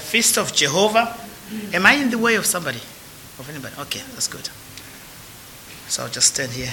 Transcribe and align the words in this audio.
Feast 0.00 0.38
of 0.38 0.54
Jehovah. 0.54 1.16
Am 1.72 1.86
I 1.86 1.94
in 1.94 2.10
the 2.10 2.18
way 2.18 2.34
of 2.36 2.46
somebody? 2.46 2.80
Of 3.38 3.48
anybody? 3.48 3.74
Okay, 3.80 4.00
that's 4.12 4.28
good. 4.28 4.48
So 5.88 6.02
I'll 6.02 6.10
just 6.10 6.34
stand 6.34 6.52
here. 6.52 6.72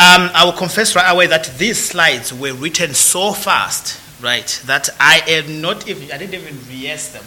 Um, 0.00 0.30
I 0.32 0.44
will 0.44 0.52
confess 0.52 0.94
right 0.94 1.10
away 1.10 1.26
that 1.26 1.50
these 1.58 1.78
slides 1.78 2.32
were 2.32 2.54
written 2.54 2.94
so 2.94 3.32
fast, 3.32 4.00
right, 4.22 4.62
that 4.66 4.88
I 5.00 5.22
am 5.26 5.60
not 5.60 5.88
even, 5.88 6.12
I 6.12 6.18
didn't 6.18 6.34
even 6.34 6.56
rehearse 6.68 7.08
them. 7.08 7.24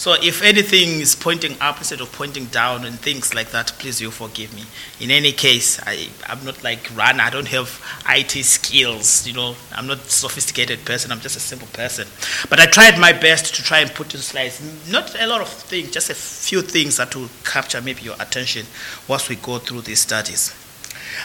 So 0.00 0.14
if 0.14 0.42
anything 0.42 1.02
is 1.02 1.14
pointing 1.14 1.60
up 1.60 1.76
instead 1.76 2.00
of 2.00 2.10
pointing 2.10 2.46
down 2.46 2.86
and 2.86 2.98
things 2.98 3.34
like 3.34 3.50
that, 3.50 3.74
please 3.78 4.00
you 4.00 4.10
forgive 4.10 4.54
me. 4.54 4.64
In 4.98 5.10
any 5.10 5.30
case, 5.30 5.78
I, 5.84 6.08
I'm 6.26 6.42
not 6.42 6.64
like 6.64 6.88
Rana. 6.96 7.24
I 7.24 7.28
don't 7.28 7.48
have 7.48 7.68
IT 8.08 8.30
skills. 8.30 9.26
You 9.26 9.34
know, 9.34 9.56
I'm 9.74 9.86
not 9.86 9.98
a 9.98 10.08
sophisticated 10.08 10.86
person. 10.86 11.12
I'm 11.12 11.20
just 11.20 11.36
a 11.36 11.40
simple 11.40 11.68
person. 11.74 12.08
But 12.48 12.60
I 12.60 12.64
tried 12.64 12.98
my 12.98 13.12
best 13.12 13.54
to 13.56 13.62
try 13.62 13.80
and 13.80 13.90
put 13.90 14.14
in 14.14 14.22
slides. 14.22 14.62
Not 14.90 15.20
a 15.20 15.26
lot 15.26 15.42
of 15.42 15.48
things, 15.50 15.90
just 15.90 16.08
a 16.08 16.14
few 16.14 16.62
things 16.62 16.96
that 16.96 17.14
will 17.14 17.28
capture 17.44 17.82
maybe 17.82 18.00
your 18.00 18.16
attention 18.18 18.64
whilst 19.06 19.28
we 19.28 19.36
go 19.36 19.58
through 19.58 19.82
these 19.82 20.00
studies. 20.00 20.54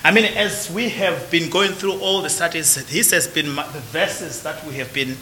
I 0.03 0.11
mean, 0.11 0.25
as 0.25 0.69
we 0.69 0.89
have 0.89 1.31
been 1.31 1.49
going 1.49 1.71
through 1.71 1.97
all 2.01 2.21
the 2.21 2.29
studies, 2.29 2.75
this 2.91 3.11
has 3.11 3.25
been 3.25 3.55
the 3.55 3.83
verses 3.93 4.43
that 4.43 4.65
we 4.67 4.73
have 4.73 4.93
been 4.93 5.15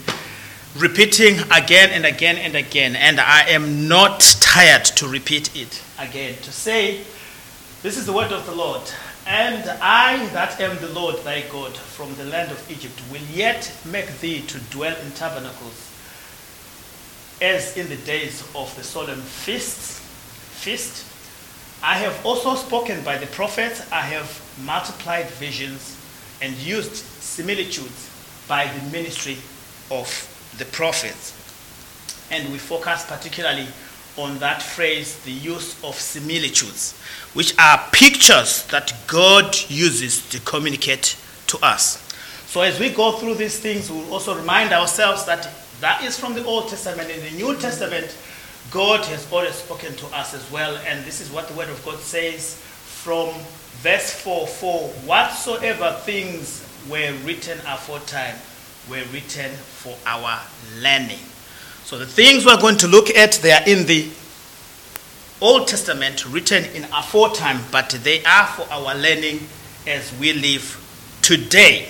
repeating 0.76 1.40
again 1.52 1.91
and 1.91 2.05
again 2.05 2.38
and 2.38 2.55
again, 2.55 2.95
and 2.95 3.20
I 3.20 3.41
am 3.50 3.88
not 3.88 4.22
tired 4.40 4.86
to 4.86 5.08
repeat 5.08 5.55
it 5.55 5.84
again. 6.00 6.36
To 6.41 6.52
say, 6.52 7.04
This 7.81 7.98
is 7.98 8.05
the 8.05 8.14
word 8.14 8.31
of 8.31 8.45
the 8.45 8.55
Lord, 8.55 8.81
and 9.28 9.70
I, 9.81 10.26
that 10.28 10.59
am 10.59 10.78
the 10.80 10.90
Lord 10.90 11.17
thy 11.23 11.41
God, 11.41 11.76
from 11.76 12.16
the 12.16 12.26
land 12.26 12.52
of 12.52 12.72
Egypt, 12.72 13.00
will 13.12 13.22
yet 13.31 13.72
make 13.86 14.20
thee 14.20 14.41
to 14.41 14.59
dwell 14.72 14.95
in 15.05 15.12
tabernacles, 15.12 15.91
as 17.42 17.78
in 17.78 17.88
the 17.90 17.98
days 17.98 18.42
of 18.55 18.76
the 18.76 18.84
solemn 18.84 19.22
feasts. 19.22 20.00
Feast. 20.64 21.05
I 21.83 21.95
have 21.95 22.26
also 22.26 22.55
spoken 22.55 23.03
by 23.03 23.17
the 23.17 23.28
prophets, 23.28 23.92
I 23.92 24.02
have 24.02 24.42
multiplied 24.64 25.30
visions, 25.31 25.98
and 26.42 26.55
used 26.55 26.95
similitudes 26.95 28.09
by 28.48 28.67
the 28.67 28.89
ministry 28.89 29.38
of 29.92 30.08
the 30.58 30.66
prophets. 30.66 31.40
And 32.32 32.52
we 32.52 32.58
focus 32.58 33.06
particularly 33.06 33.68
on 34.18 34.38
that 34.40 34.62
phrase, 34.62 35.18
the 35.23 35.32
use 35.32 35.84
of 35.84 35.95
similitudes, 35.95 37.00
which 37.34 37.58
are 37.58 37.84
pictures 37.92 38.66
that 38.68 38.94
God 39.08 39.58
uses 39.70 40.28
to 40.30 40.40
communicate 40.42 41.18
to 41.48 41.58
us. 41.66 42.00
So 42.45 42.62
as 42.62 42.80
we 42.80 42.90
go 42.90 43.14
through 43.14 43.36
these 43.36 43.60
things, 43.60 43.90
we'll 43.90 44.14
also 44.14 44.36
remind 44.36 44.72
ourselves 44.72 45.26
that 45.26 45.50
that 45.82 46.04
is 46.04 46.20
from 46.20 46.34
the 46.34 46.45
Old 46.45 46.70
Testament. 46.70 47.10
In 47.10 47.23
the 47.23 47.32
New 47.32 47.58
Testament, 47.58 48.16
God 48.72 49.04
has 49.06 49.30
always 49.32 49.56
spoken 49.56 49.94
to 49.95 50.06
us 50.08 50.34
as 50.34 50.50
well. 50.52 50.78
And 50.88 51.04
this 51.06 51.20
is 51.20 51.32
what 51.32 51.48
the 51.48 51.56
Word 51.56 51.70
of 51.70 51.84
God 51.84 52.00
says 52.00 52.56
from 52.56 53.30
verse 53.82 54.12
4 54.22 54.48
For 54.48 54.88
whatsoever 55.06 56.00
things 56.04 56.66
were 56.90 57.14
written 57.23 57.60
aforetime 57.67 58.36
were 58.89 59.03
written 59.12 59.52
for 59.52 59.95
our 60.06 60.42
learning. 60.81 61.20
So 61.86 61.98
the 61.98 62.06
things 62.06 62.45
we're 62.45 62.59
going 62.59 62.78
to 62.78 62.88
look 62.88 63.09
at, 63.09 63.34
they 63.34 63.52
are 63.52 63.64
in 63.67 63.86
the 63.86 64.09
Old 65.42 65.67
Testament, 65.67 66.26
written 66.26 66.64
in 66.73 66.86
aforetime, 66.86 67.59
but 67.72 67.89
they 68.04 68.23
are 68.23 68.48
for 68.48 68.72
our 68.72 68.95
learning 68.95 69.48
as 69.86 70.17
we 70.17 70.34
live 70.34 70.80
today. 71.22 71.89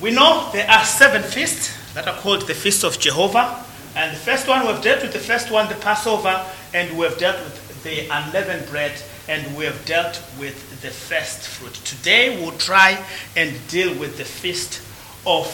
We 0.00 0.10
know 0.10 0.50
there 0.52 0.68
are 0.70 0.84
seven 0.84 1.22
feasts 1.22 1.74
that 1.94 2.06
are 2.06 2.16
called 2.16 2.46
the 2.46 2.54
Feast 2.54 2.84
of 2.84 2.98
Jehovah. 2.98 3.64
And 3.96 4.14
the 4.14 4.20
first 4.20 4.46
one, 4.46 4.66
we've 4.66 4.80
dealt 4.82 5.02
with 5.02 5.12
the 5.12 5.18
first 5.18 5.50
one, 5.50 5.68
the 5.68 5.74
Passover, 5.74 6.46
and 6.72 6.96
we've 6.96 7.18
dealt 7.18 7.38
with 7.42 7.82
the 7.82 8.06
unleavened 8.08 8.68
bread, 8.68 8.92
and 9.28 9.56
we 9.56 9.64
have 9.64 9.84
dealt 9.84 10.22
with 10.38 10.69
the 10.80 10.90
first 10.90 11.46
fruit. 11.46 11.74
Today, 11.84 12.40
we'll 12.40 12.56
try 12.56 13.02
and 13.36 13.54
deal 13.68 13.92
with 13.98 14.16
the 14.16 14.24
Feast 14.24 14.80
of 15.26 15.46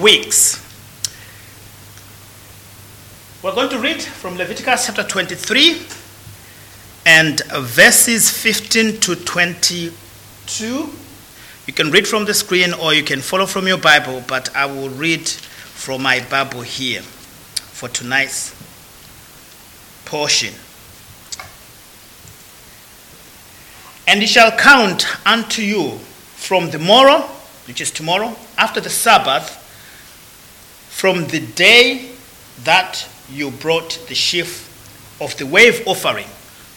Weeks. 0.00 0.64
We're 3.42 3.54
going 3.54 3.70
to 3.70 3.78
read 3.78 4.02
from 4.02 4.36
Leviticus 4.36 4.86
chapter 4.86 5.04
23 5.04 5.80
and 7.06 7.40
verses 7.44 8.30
15 8.30 8.98
to 9.00 9.14
22. 9.14 9.92
You 11.66 11.72
can 11.72 11.90
read 11.92 12.08
from 12.08 12.24
the 12.24 12.34
screen 12.34 12.72
or 12.74 12.92
you 12.94 13.04
can 13.04 13.20
follow 13.20 13.46
from 13.46 13.68
your 13.68 13.78
Bible, 13.78 14.24
but 14.26 14.54
I 14.56 14.66
will 14.66 14.90
read 14.90 15.28
from 15.28 16.02
my 16.02 16.20
Bible 16.28 16.62
here 16.62 17.02
for 17.02 17.88
tonight's 17.88 18.56
portion. 20.04 20.52
And 24.08 24.22
it 24.22 24.28
shall 24.30 24.50
count 24.52 25.06
unto 25.26 25.60
you 25.60 25.98
from 26.34 26.70
the 26.70 26.78
morrow, 26.78 27.20
which 27.66 27.82
is 27.82 27.90
tomorrow, 27.90 28.34
after 28.56 28.80
the 28.80 28.88
Sabbath, 28.88 29.50
from 30.88 31.26
the 31.26 31.40
day 31.40 32.10
that 32.64 33.06
you 33.30 33.50
brought 33.50 34.02
the 34.08 34.14
sheaf 34.14 34.64
of 35.20 35.36
the 35.36 35.44
wave 35.44 35.86
offering. 35.86 36.26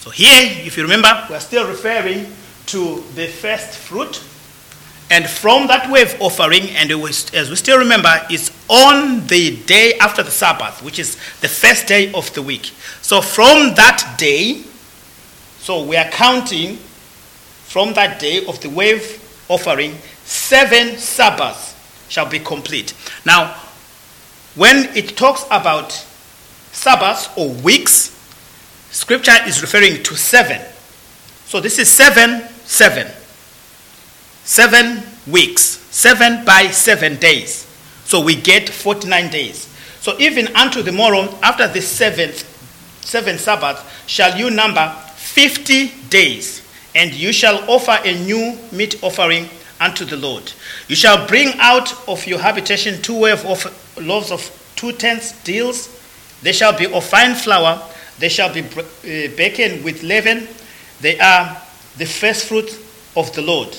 So 0.02 0.10
here, 0.10 0.42
if 0.66 0.76
you 0.76 0.84
remember, 0.84 1.26
we're 1.30 1.40
still 1.40 1.70
referring 1.70 2.28
to 2.66 3.02
the 3.16 3.28
first 3.28 3.78
fruit. 3.78 4.22
And 5.10 5.26
from 5.26 5.68
that 5.68 5.90
wave 5.90 6.18
offering, 6.20 6.70
and 6.72 6.92
was, 7.02 7.34
as 7.34 7.50
we 7.50 7.56
still 7.56 7.78
remember, 7.78 8.12
is 8.30 8.52
on 8.68 9.26
the 9.28 9.56
day 9.64 9.94
after 10.00 10.22
the 10.22 10.32
Sabbath, 10.32 10.84
which 10.84 11.00
is 11.00 11.16
the 11.40 11.48
first 11.48 11.88
day 11.88 12.12
of 12.12 12.34
the 12.34 12.42
week. 12.42 12.74
So 13.02 13.22
from 13.22 13.74
that 13.76 14.16
day, 14.18 14.64
so 15.60 15.84
we 15.84 15.96
are 15.96 16.10
counting 16.10 16.78
from 17.72 17.94
that 17.94 18.20
day 18.20 18.46
of 18.46 18.60
the 18.60 18.70
wave 18.70 19.18
offering, 19.48 19.96
seven 20.26 20.98
Sabbaths 20.98 21.74
shall 22.10 22.26
be 22.26 22.38
complete. 22.38 22.94
Now, 23.26 23.56
when 24.56 24.90
it 24.94 25.16
talks 25.16 25.46
about 25.46 25.94
Sabbaths 26.74 27.30
or 27.38 27.48
weeks, 27.64 28.10
scripture 28.92 29.38
is 29.48 29.62
referring 29.62 30.04
to 30.04 30.16
seven. 30.18 30.62
So 31.46 31.62
this 31.62 31.80
is 31.80 31.90
seven, 31.90 32.42
seven. 32.66 33.08
Seven 34.44 35.04
weeks, 35.28 35.62
seven 35.62 36.44
by 36.44 36.68
seven 36.68 37.16
days. 37.18 37.66
So 38.04 38.20
we 38.20 38.36
get 38.36 38.68
49 38.68 39.30
days. 39.32 39.68
So 40.02 40.20
even 40.20 40.54
unto 40.58 40.82
the 40.82 40.92
morrow, 40.92 41.38
after 41.42 41.70
the 41.70 41.82
seventh, 41.82 42.44
seventh 43.06 43.40
Sabbath, 43.40 44.04
shall 44.08 44.38
you 44.38 44.50
number 44.50 44.94
50 45.16 45.88
days, 46.10 46.62
and 46.96 47.14
you 47.14 47.32
shall 47.32 47.70
offer 47.70 47.98
a 48.04 48.24
new 48.26 48.58
meat 48.72 49.02
offering 49.04 49.48
unto 49.80 50.06
the 50.06 50.18
Lord. 50.18 50.52
You 50.88 50.96
shall 50.96 51.28
bring 51.28 51.54
out 51.60 52.08
of 52.08 52.26
your 52.28 52.40
habitation 52.40 53.02
two 53.02 53.20
wave 53.20 53.46
of 53.46 53.66
loaves 54.00 54.32
of 54.32 54.74
two 54.76 54.92
tenths 54.92 55.32
deals. 55.44 55.90
They 56.42 56.52
shall 56.52 56.78
be 56.78 56.86
of 56.92 57.04
fine 57.04 57.36
flour. 57.36 57.82
They 58.20 58.30
shall 58.30 58.54
be 58.54 58.62
uh, 58.62 59.36
baked 59.36 59.84
with 59.84 60.04
leaven. 60.04 60.48
They 61.02 61.20
are 61.20 61.62
the 61.98 62.06
first 62.06 62.48
fruit 62.48 62.70
of 63.16 63.34
the 63.34 63.42
Lord. 63.42 63.76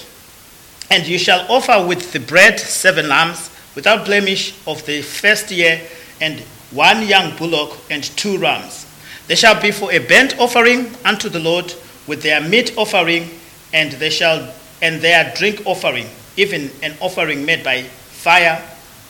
And 0.91 1.07
you 1.07 1.19
shall 1.19 1.51
offer 1.51 1.87
with 1.87 2.13
the 2.13 2.21
bread 2.21 2.59
seven 2.61 3.09
lambs 3.09 3.51
without 3.75 4.05
blemish 4.05 4.55
of 4.67 4.85
the 4.85 5.01
first 5.03 5.51
year, 5.51 5.81
and 6.21 6.41
one 6.71 7.07
young 7.07 7.35
bullock 7.37 7.79
and 7.91 8.05
two 8.17 8.39
rams. 8.39 8.87
They 9.29 9.35
shall 9.35 9.61
be 9.61 9.71
for 9.71 9.93
a 9.93 9.99
burnt 9.99 10.39
offering 10.39 10.91
unto 11.05 11.29
the 11.29 11.39
Lord 11.39 11.73
with 12.07 12.23
their 12.23 12.41
meat 12.41 12.73
offering, 12.77 13.29
and 13.73 13.93
they 13.93 14.11
shall 14.11 14.53
and 14.81 15.01
their 15.01 15.33
drink 15.37 15.63
offering, 15.65 16.07
even 16.37 16.71
an 16.83 16.95
offering 17.01 17.45
made 17.45 17.63
by 17.63 17.83
fire 17.83 18.61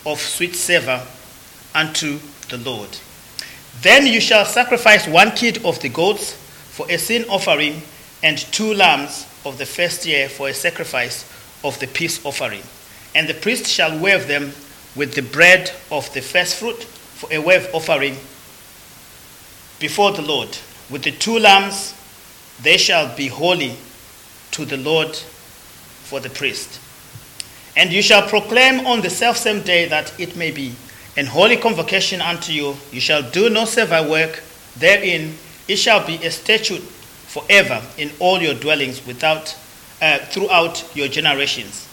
of 0.04 0.20
sweet 0.20 0.54
savor 0.54 1.00
unto 1.74 2.18
the 2.50 2.58
Lord. 2.58 2.90
Then 3.80 4.06
you 4.06 4.20
shall 4.20 4.44
sacrifice 4.44 5.08
one 5.08 5.30
kid 5.30 5.64
of 5.64 5.80
the 5.80 5.88
goats 5.88 6.34
for 6.34 6.86
a 6.90 6.98
sin 6.98 7.24
offering, 7.28 7.82
and 8.22 8.38
two 8.38 8.74
lambs 8.74 9.26
of 9.44 9.58
the 9.58 9.66
first 9.66 10.06
year 10.06 10.28
for 10.28 10.48
a 10.48 10.54
sacrifice 10.54 11.24
of 11.64 11.78
the 11.80 11.86
peace 11.86 12.24
offering. 12.24 12.62
And 13.14 13.28
the 13.28 13.34
priest 13.34 13.66
shall 13.66 13.98
wave 13.98 14.28
them 14.28 14.52
with 14.94 15.14
the 15.14 15.22
bread 15.22 15.72
of 15.90 16.12
the 16.14 16.20
first 16.20 16.56
fruit 16.56 16.84
for 16.84 17.32
a 17.32 17.38
wave 17.38 17.68
offering 17.72 18.16
before 19.80 20.12
the 20.12 20.22
Lord. 20.22 20.56
With 20.90 21.02
the 21.02 21.12
two 21.12 21.38
lambs, 21.38 21.94
they 22.62 22.76
shall 22.76 23.14
be 23.16 23.28
holy 23.28 23.76
to 24.52 24.64
the 24.64 24.76
Lord 24.76 25.14
for 25.14 26.20
the 26.20 26.30
priest. 26.30 26.80
And 27.76 27.92
you 27.92 28.02
shall 28.02 28.28
proclaim 28.28 28.86
on 28.86 29.00
the 29.00 29.10
selfsame 29.10 29.64
day 29.64 29.88
that 29.88 30.18
it 30.20 30.36
may 30.36 30.50
be 30.50 30.74
an 31.16 31.26
holy 31.26 31.56
convocation 31.56 32.20
unto 32.20 32.52
you. 32.52 32.76
You 32.90 33.00
shall 33.00 33.22
do 33.22 33.48
no 33.48 33.64
servile 33.64 34.10
work 34.10 34.42
therein. 34.76 35.36
It 35.68 35.76
shall 35.76 36.06
be 36.06 36.16
a 36.16 36.30
statute 36.30 36.82
forever 36.82 37.82
in 37.96 38.10
all 38.18 38.40
your 38.40 38.54
dwellings 38.54 39.06
without, 39.06 39.56
uh, 40.02 40.18
throughout 40.18 40.84
your 40.94 41.08
generations. 41.08 41.88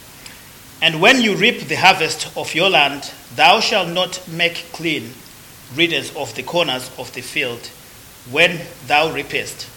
And 0.81 1.01
when 1.01 1.21
you 1.21 1.35
reap 1.35 1.61
the 1.67 1.75
harvest 1.75 2.35
of 2.37 2.53
your 2.53 2.69
land, 2.69 3.11
thou 3.35 3.59
shalt 3.59 3.89
not 3.89 4.25
make 4.27 4.65
clean 4.71 5.13
readers 5.75 6.15
of 6.15 6.33
the 6.35 6.43
corners 6.43 6.89
of 6.97 7.13
the 7.13 7.21
field 7.21 7.67
when 8.31 8.59
thou 8.87 9.11
reapest. 9.11 9.67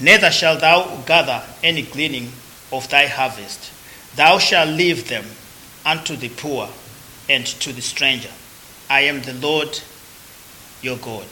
Neither 0.00 0.30
shalt 0.30 0.60
thou 0.60 1.02
gather 1.06 1.42
any 1.62 1.82
gleaning 1.82 2.32
of 2.72 2.88
thy 2.88 3.06
harvest. 3.06 3.72
Thou 4.14 4.38
shalt 4.38 4.70
leave 4.70 5.08
them 5.08 5.24
unto 5.84 6.16
the 6.16 6.28
poor 6.28 6.68
and 7.28 7.44
to 7.46 7.72
the 7.72 7.82
stranger. 7.82 8.30
I 8.88 9.02
am 9.02 9.22
the 9.22 9.34
Lord 9.34 9.80
your 10.82 10.96
God. 10.96 11.26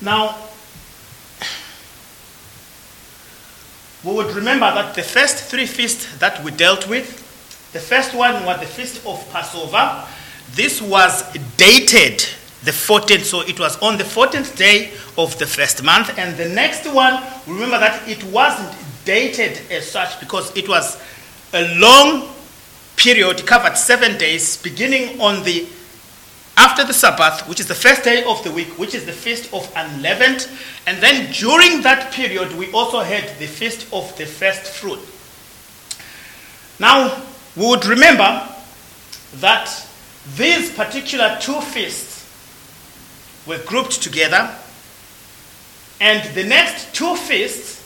Now, 0.00 0.36
we 4.02 4.12
would 4.12 4.34
remember 4.34 4.66
that 4.74 4.94
the 4.94 5.02
first 5.02 5.36
three 5.44 5.66
feasts 5.66 6.18
that 6.18 6.42
we 6.42 6.50
dealt 6.50 6.88
with, 6.88 7.20
the 7.72 7.78
first 7.78 8.14
one 8.14 8.44
was 8.44 8.58
the 8.58 8.66
feast 8.66 9.06
of 9.06 9.30
Passover. 9.30 10.04
This 10.54 10.82
was 10.82 11.22
dated 11.56 12.24
the 12.64 12.70
14th, 12.70 13.24
so 13.24 13.40
it 13.40 13.58
was 13.58 13.76
on 13.82 13.98
the 13.98 14.04
14th 14.04 14.56
day 14.56 14.92
of 15.18 15.36
the 15.38 15.46
first 15.46 15.82
month. 15.82 16.16
And 16.18 16.36
the 16.36 16.48
next 16.48 16.86
one, 16.86 17.22
remember 17.46 17.78
that 17.78 18.08
it 18.08 18.22
wasn't 18.24 18.72
dated 19.04 19.60
as 19.70 19.90
such 19.90 20.20
because 20.20 20.56
it 20.56 20.68
was 20.68 21.02
a 21.52 21.74
long 21.78 22.28
period, 22.96 23.44
covered 23.46 23.76
seven 23.76 24.16
days, 24.16 24.56
beginning 24.58 25.20
on 25.20 25.42
the 25.42 25.66
after 26.56 26.84
the 26.84 26.92
Sabbath, 26.92 27.48
which 27.48 27.60
is 27.60 27.66
the 27.66 27.74
first 27.74 28.04
day 28.04 28.24
of 28.24 28.44
the 28.44 28.50
week, 28.52 28.78
which 28.78 28.94
is 28.94 29.06
the 29.06 29.12
feast 29.12 29.52
of 29.54 29.70
unleavened. 29.74 30.48
And 30.86 31.02
then 31.02 31.32
during 31.32 31.80
that 31.82 32.12
period, 32.12 32.52
we 32.56 32.70
also 32.72 33.00
had 33.00 33.38
the 33.38 33.46
feast 33.46 33.86
of 33.92 34.16
the 34.18 34.26
first 34.26 34.62
fruit. 34.66 35.00
Now, 36.78 37.22
we 37.56 37.66
would 37.66 37.86
remember 37.86 38.46
that 39.36 39.88
these 40.36 40.70
particular 40.70 41.38
two 41.40 41.58
feasts 41.60 42.11
were 43.46 43.58
grouped 43.66 44.02
together, 44.02 44.54
and 46.00 46.34
the 46.34 46.44
next 46.44 46.94
two 46.94 47.16
feasts 47.16 47.80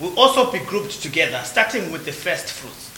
will 0.00 0.18
also 0.18 0.50
be 0.50 0.58
grouped 0.60 1.02
together, 1.02 1.40
starting 1.44 1.90
with 1.92 2.04
the 2.04 2.12
first 2.12 2.46
fruits. 2.46 2.90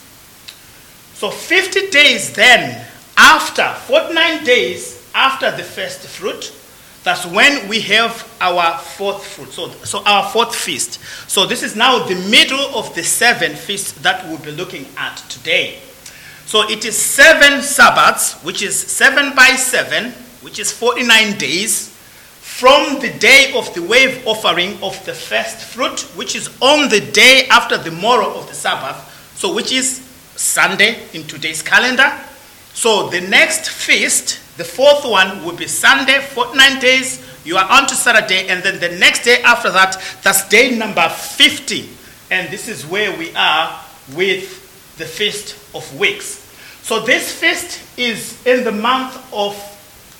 So 1.18 1.30
50 1.30 1.90
days 1.90 2.32
then, 2.34 2.86
after, 3.16 3.72
49 3.86 4.44
days 4.44 5.10
after 5.14 5.50
the 5.50 5.62
first 5.62 6.00
fruit, 6.00 6.52
that's 7.04 7.24
when 7.24 7.68
we 7.68 7.80
have 7.82 8.28
our 8.40 8.78
fourth 8.78 9.24
fruit. 9.24 9.52
So, 9.52 9.70
so 9.84 10.02
our 10.04 10.28
fourth 10.30 10.54
feast. 10.54 10.98
So 11.30 11.46
this 11.46 11.62
is 11.62 11.76
now 11.76 12.04
the 12.04 12.16
middle 12.28 12.76
of 12.76 12.94
the 12.94 13.04
seven 13.04 13.54
feasts 13.54 13.92
that 14.02 14.26
we'll 14.26 14.38
be 14.38 14.50
looking 14.50 14.86
at 14.96 15.16
today. 15.28 15.78
So 16.46 16.68
it 16.68 16.84
is 16.84 16.96
seven 16.96 17.62
Sabbaths, 17.62 18.42
which 18.42 18.60
is 18.60 18.78
seven 18.78 19.34
by 19.34 19.50
seven, 19.50 20.12
which 20.46 20.60
is 20.60 20.70
49 20.70 21.38
days, 21.38 21.88
from 22.40 23.00
the 23.00 23.12
day 23.18 23.52
of 23.56 23.74
the 23.74 23.82
wave 23.82 24.24
offering 24.28 24.80
of 24.80 24.94
the 25.04 25.12
first 25.12 25.58
fruit, 25.58 26.02
which 26.14 26.36
is 26.36 26.48
on 26.62 26.88
the 26.88 27.00
day 27.00 27.48
after 27.50 27.76
the 27.76 27.90
morrow 27.90 28.32
of 28.32 28.46
the 28.46 28.54
Sabbath, 28.54 29.34
so 29.34 29.52
which 29.52 29.72
is 29.72 29.98
Sunday 30.36 31.02
in 31.14 31.24
today's 31.24 31.62
calendar. 31.62 32.16
So 32.74 33.08
the 33.08 33.22
next 33.22 33.68
feast, 33.68 34.38
the 34.56 34.62
fourth 34.62 35.04
one, 35.04 35.44
will 35.44 35.56
be 35.56 35.66
Sunday, 35.66 36.20
49 36.20 36.78
days. 36.78 37.26
You 37.44 37.56
are 37.56 37.68
on 37.68 37.88
to 37.88 37.96
Saturday, 37.96 38.46
and 38.46 38.62
then 38.62 38.78
the 38.78 38.96
next 39.00 39.24
day 39.24 39.42
after 39.42 39.72
that, 39.72 40.00
that's 40.22 40.48
day 40.48 40.78
number 40.78 41.08
50. 41.08 41.88
And 42.30 42.52
this 42.52 42.68
is 42.68 42.86
where 42.86 43.18
we 43.18 43.34
are 43.34 43.82
with 44.14 44.96
the 44.96 45.06
Feast 45.06 45.56
of 45.74 45.98
Weeks. 45.98 46.46
So 46.82 47.00
this 47.00 47.32
feast 47.32 47.82
is 47.98 48.46
in 48.46 48.62
the 48.62 48.70
month 48.70 49.16
of, 49.32 49.56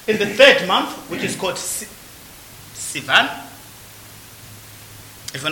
in 0.06 0.18
the 0.18 0.26
third 0.26 0.66
month, 0.68 1.10
which 1.10 1.22
is 1.22 1.36
called 1.36 1.56
Sivan. 1.56 3.42
If 5.34 5.42
you 5.42 5.50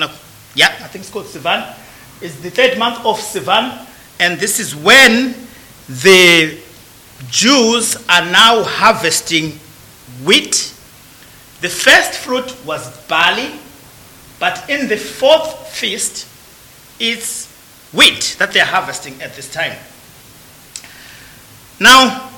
yeah, 0.54 0.68
I 0.68 0.88
think 0.88 1.02
it's 1.04 1.10
called 1.10 1.26
Sivan. 1.26 1.76
It's 2.20 2.36
the 2.40 2.50
third 2.50 2.78
month 2.78 3.04
of 3.04 3.18
Sivan, 3.18 3.86
and 4.20 4.38
this 4.38 4.60
is 4.60 4.74
when 4.74 5.34
the 5.88 6.58
Jews 7.28 7.96
are 8.08 8.24
now 8.24 8.62
harvesting 8.62 9.58
wheat. 10.24 10.72
The 11.60 11.68
first 11.68 12.14
fruit 12.20 12.54
was 12.64 12.96
barley, 13.08 13.58
but 14.38 14.68
in 14.70 14.88
the 14.88 14.96
fourth 14.96 15.68
feast, 15.68 16.28
it's 17.00 17.52
wheat 17.92 18.36
that 18.38 18.52
they're 18.52 18.64
harvesting 18.64 19.20
at 19.20 19.34
this 19.34 19.52
time. 19.52 19.76
Now, 21.80 22.30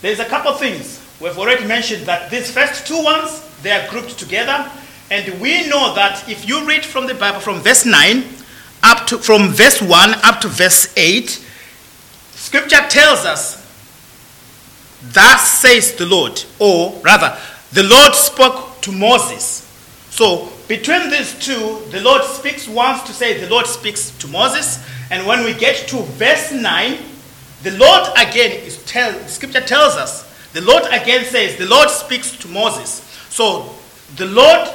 there's 0.00 0.20
a 0.20 0.24
couple 0.24 0.52
things. 0.54 1.01
We've 1.22 1.38
already 1.38 1.64
mentioned 1.64 2.06
that 2.06 2.32
these 2.32 2.50
first 2.50 2.84
two 2.84 3.00
ones, 3.00 3.48
they 3.62 3.70
are 3.70 3.88
grouped 3.88 4.18
together. 4.18 4.68
And 5.08 5.40
we 5.40 5.68
know 5.68 5.94
that 5.94 6.28
if 6.28 6.48
you 6.48 6.66
read 6.66 6.84
from 6.84 7.06
the 7.06 7.14
Bible 7.14 7.38
from 7.38 7.60
verse 7.60 7.86
9 7.86 8.24
up 8.82 9.06
to 9.06 9.18
from 9.18 9.50
verse 9.50 9.80
1 9.80 10.14
up 10.24 10.40
to 10.40 10.48
verse 10.48 10.92
8, 10.96 11.30
scripture 12.32 12.84
tells 12.88 13.24
us, 13.24 13.62
Thus 15.12 15.60
says 15.60 15.94
the 15.94 16.06
Lord, 16.06 16.42
or 16.58 17.00
rather, 17.04 17.38
the 17.72 17.84
Lord 17.84 18.16
spoke 18.16 18.80
to 18.80 18.90
Moses. 18.90 19.60
So 20.10 20.48
between 20.66 21.08
these 21.10 21.38
two, 21.38 21.84
the 21.92 22.00
Lord 22.00 22.24
speaks 22.24 22.66
once 22.66 23.04
to 23.04 23.12
say 23.12 23.40
the 23.40 23.48
Lord 23.48 23.66
speaks 23.68 24.10
to 24.18 24.26
Moses. 24.26 24.84
And 25.12 25.24
when 25.24 25.44
we 25.44 25.54
get 25.54 25.86
to 25.88 25.98
verse 25.98 26.50
9, 26.50 26.98
the 27.62 27.78
Lord 27.78 28.08
again 28.16 28.50
is 28.66 28.82
tell 28.86 29.16
scripture 29.28 29.60
tells 29.60 29.94
us, 29.94 30.31
the 30.52 30.60
Lord 30.60 30.84
again 30.86 31.24
says, 31.24 31.56
the 31.56 31.66
Lord 31.66 31.88
speaks 31.90 32.36
to 32.38 32.48
Moses. 32.48 33.00
So 33.30 33.74
the 34.16 34.26
Lord, 34.26 34.68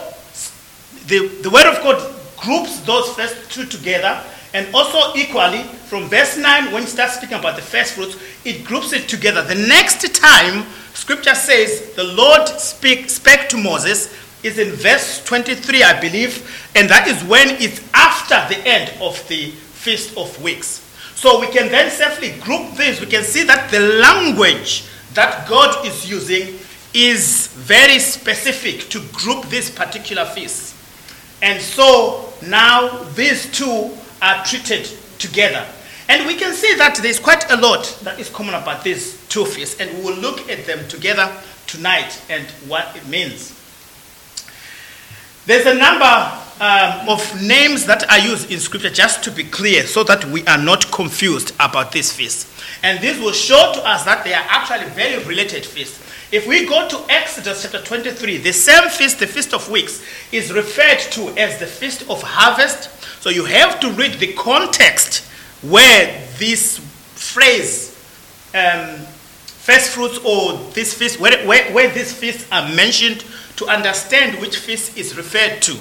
the, 1.07 1.27
the 1.41 1.49
word 1.49 1.67
of 1.67 1.83
God 1.83 2.15
groups 2.37 2.79
those 2.81 3.13
first 3.13 3.51
two 3.51 3.65
together, 3.65 4.21
and 4.53 4.73
also 4.73 5.15
equally 5.15 5.63
from 5.87 6.09
verse 6.09 6.37
9, 6.37 6.71
when 6.71 6.83
it 6.83 6.87
starts 6.87 7.17
speaking 7.17 7.37
about 7.37 7.55
the 7.55 7.61
first 7.61 7.93
fruits, 7.93 8.17
it 8.43 8.65
groups 8.65 8.93
it 8.93 9.07
together. 9.07 9.43
The 9.43 9.55
next 9.55 10.15
time 10.15 10.65
scripture 10.93 11.35
says 11.35 11.93
the 11.95 12.03
Lord 12.03 12.47
speak, 12.47 13.09
spake 13.09 13.49
to 13.49 13.57
Moses 13.57 14.13
is 14.43 14.57
in 14.57 14.71
verse 14.71 15.23
23, 15.25 15.83
I 15.83 15.99
believe, 15.99 16.69
and 16.75 16.89
that 16.89 17.07
is 17.07 17.23
when 17.23 17.49
it's 17.61 17.81
after 17.93 18.35
the 18.53 18.59
end 18.67 18.91
of 19.01 19.27
the 19.27 19.51
Feast 19.51 20.17
of 20.17 20.41
Weeks. 20.41 20.83
So 21.15 21.39
we 21.39 21.47
can 21.47 21.69
then 21.69 21.89
safely 21.89 22.31
group 22.41 22.73
this. 22.75 22.99
We 22.99 23.07
can 23.07 23.23
see 23.23 23.43
that 23.43 23.71
the 23.71 23.79
language 23.79 24.85
that 25.17 25.47
God 25.49 25.83
is 25.83 26.07
using 26.07 26.59
is 26.93 27.47
very 27.47 27.97
specific 27.97 28.87
to 28.89 28.99
group 29.13 29.45
this 29.45 29.71
particular 29.71 30.25
feast. 30.25 30.75
And 31.41 31.59
so 31.59 32.31
now 32.45 33.03
these 33.15 33.51
two 33.51 33.97
are 34.21 34.45
treated 34.45 34.85
together. 35.17 35.65
And 36.07 36.27
we 36.27 36.35
can 36.35 36.53
see 36.53 36.75
that 36.75 36.97
there's 37.01 37.19
quite 37.19 37.49
a 37.51 37.57
lot 37.57 37.99
that 38.03 38.19
is 38.19 38.29
common 38.29 38.53
about 38.53 38.83
these 38.83 39.27
two 39.27 39.43
feasts, 39.43 39.81
and 39.81 39.91
we 39.97 40.03
will 40.03 40.17
look 40.17 40.49
at 40.51 40.67
them 40.67 40.87
together 40.87 41.35
tonight 41.65 42.21
and 42.29 42.45
what 42.67 42.95
it 42.95 43.05
means. 43.07 43.53
There's 45.47 45.65
a 45.65 45.73
number 45.73 46.41
um, 46.59 47.09
of 47.09 47.41
names 47.41 47.85
that 47.85 48.09
are 48.09 48.19
used 48.19 48.51
in 48.51 48.59
scripture 48.59 48.89
just 48.89 49.23
to 49.23 49.31
be 49.31 49.43
clear 49.43 49.83
so 49.83 50.03
that 50.03 50.25
we 50.25 50.45
are 50.45 50.57
not 50.57 50.91
confused 50.91 51.53
about 51.59 51.91
this 51.91 52.11
feast. 52.11 52.47
And 52.83 52.99
this 52.99 53.19
will 53.19 53.31
show 53.31 53.71
to 53.73 53.87
us 53.87 54.03
that 54.05 54.23
they 54.23 54.33
are 54.33 54.45
actually 54.47 54.89
very 54.89 55.23
related 55.23 55.65
feasts. 55.65 56.03
If 56.31 56.45
we 56.45 56.65
go 56.65 56.87
to 56.89 57.05
Exodus 57.09 57.61
chapter 57.61 57.81
23, 57.81 58.37
the 58.37 58.51
same 58.51 58.89
feast, 58.89 59.19
the 59.19 59.27
Feast 59.27 59.53
of 59.53 59.69
Weeks, 59.71 60.03
is 60.31 60.51
referred 60.51 60.99
to 61.11 61.29
as 61.39 61.57
the 61.59 61.65
Feast 61.65 62.01
of 62.09 62.21
Harvest. 62.21 62.89
So 63.21 63.29
you 63.29 63.45
have 63.45 63.79
to 63.79 63.91
read 63.91 64.15
the 64.15 64.33
context 64.33 65.25
where 65.61 66.27
this 66.37 66.79
phrase, 67.15 67.91
um, 68.53 68.97
first 69.45 69.91
fruits, 69.91 70.19
or 70.25 70.57
this 70.73 70.93
feast, 70.93 71.19
where, 71.19 71.45
where, 71.47 71.71
where 71.71 71.89
these 71.93 72.11
feasts 72.11 72.45
are 72.51 72.67
mentioned 72.75 73.23
to 73.55 73.65
understand 73.67 74.39
which 74.41 74.57
feast 74.57 74.97
is 74.97 75.15
referred 75.15 75.61
to. 75.61 75.77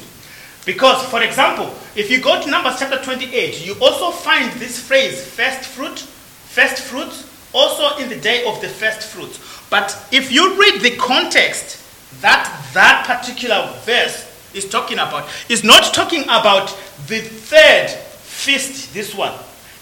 Because, 0.67 1.07
for 1.07 1.23
example, 1.23 1.73
if 1.95 2.11
you 2.11 2.21
go 2.21 2.43
to 2.43 2.51
Numbers 2.51 2.81
chapter 2.81 3.01
28, 3.03 3.65
you 3.65 3.77
also 3.81 4.11
find 4.11 4.53
this 4.61 4.81
phrase, 4.81 5.25
first 5.25 5.61
fruit, 5.61 6.01
first 6.01 6.83
fruits, 6.83 7.33
also 7.55 7.97
in 8.03 8.09
the 8.09 8.17
day 8.17 8.45
of 8.45 8.61
the 8.61 8.69
first 8.69 9.09
fruits. 9.09 9.39
But 9.71 9.97
if 10.13 10.31
you 10.33 10.61
read 10.61 10.83
the 10.83 10.97
context 10.97 11.83
that 12.21 12.71
that 12.75 13.07
particular 13.07 13.73
verse 13.85 14.27
is 14.55 14.69
talking 14.69 14.99
about, 14.99 15.29
is 15.49 15.63
not 15.63 15.95
talking 15.95 16.25
about 16.25 16.69
the 17.07 17.21
third 17.21 17.89
feast, 17.89 18.93
this 18.93 19.15
one. 19.15 19.33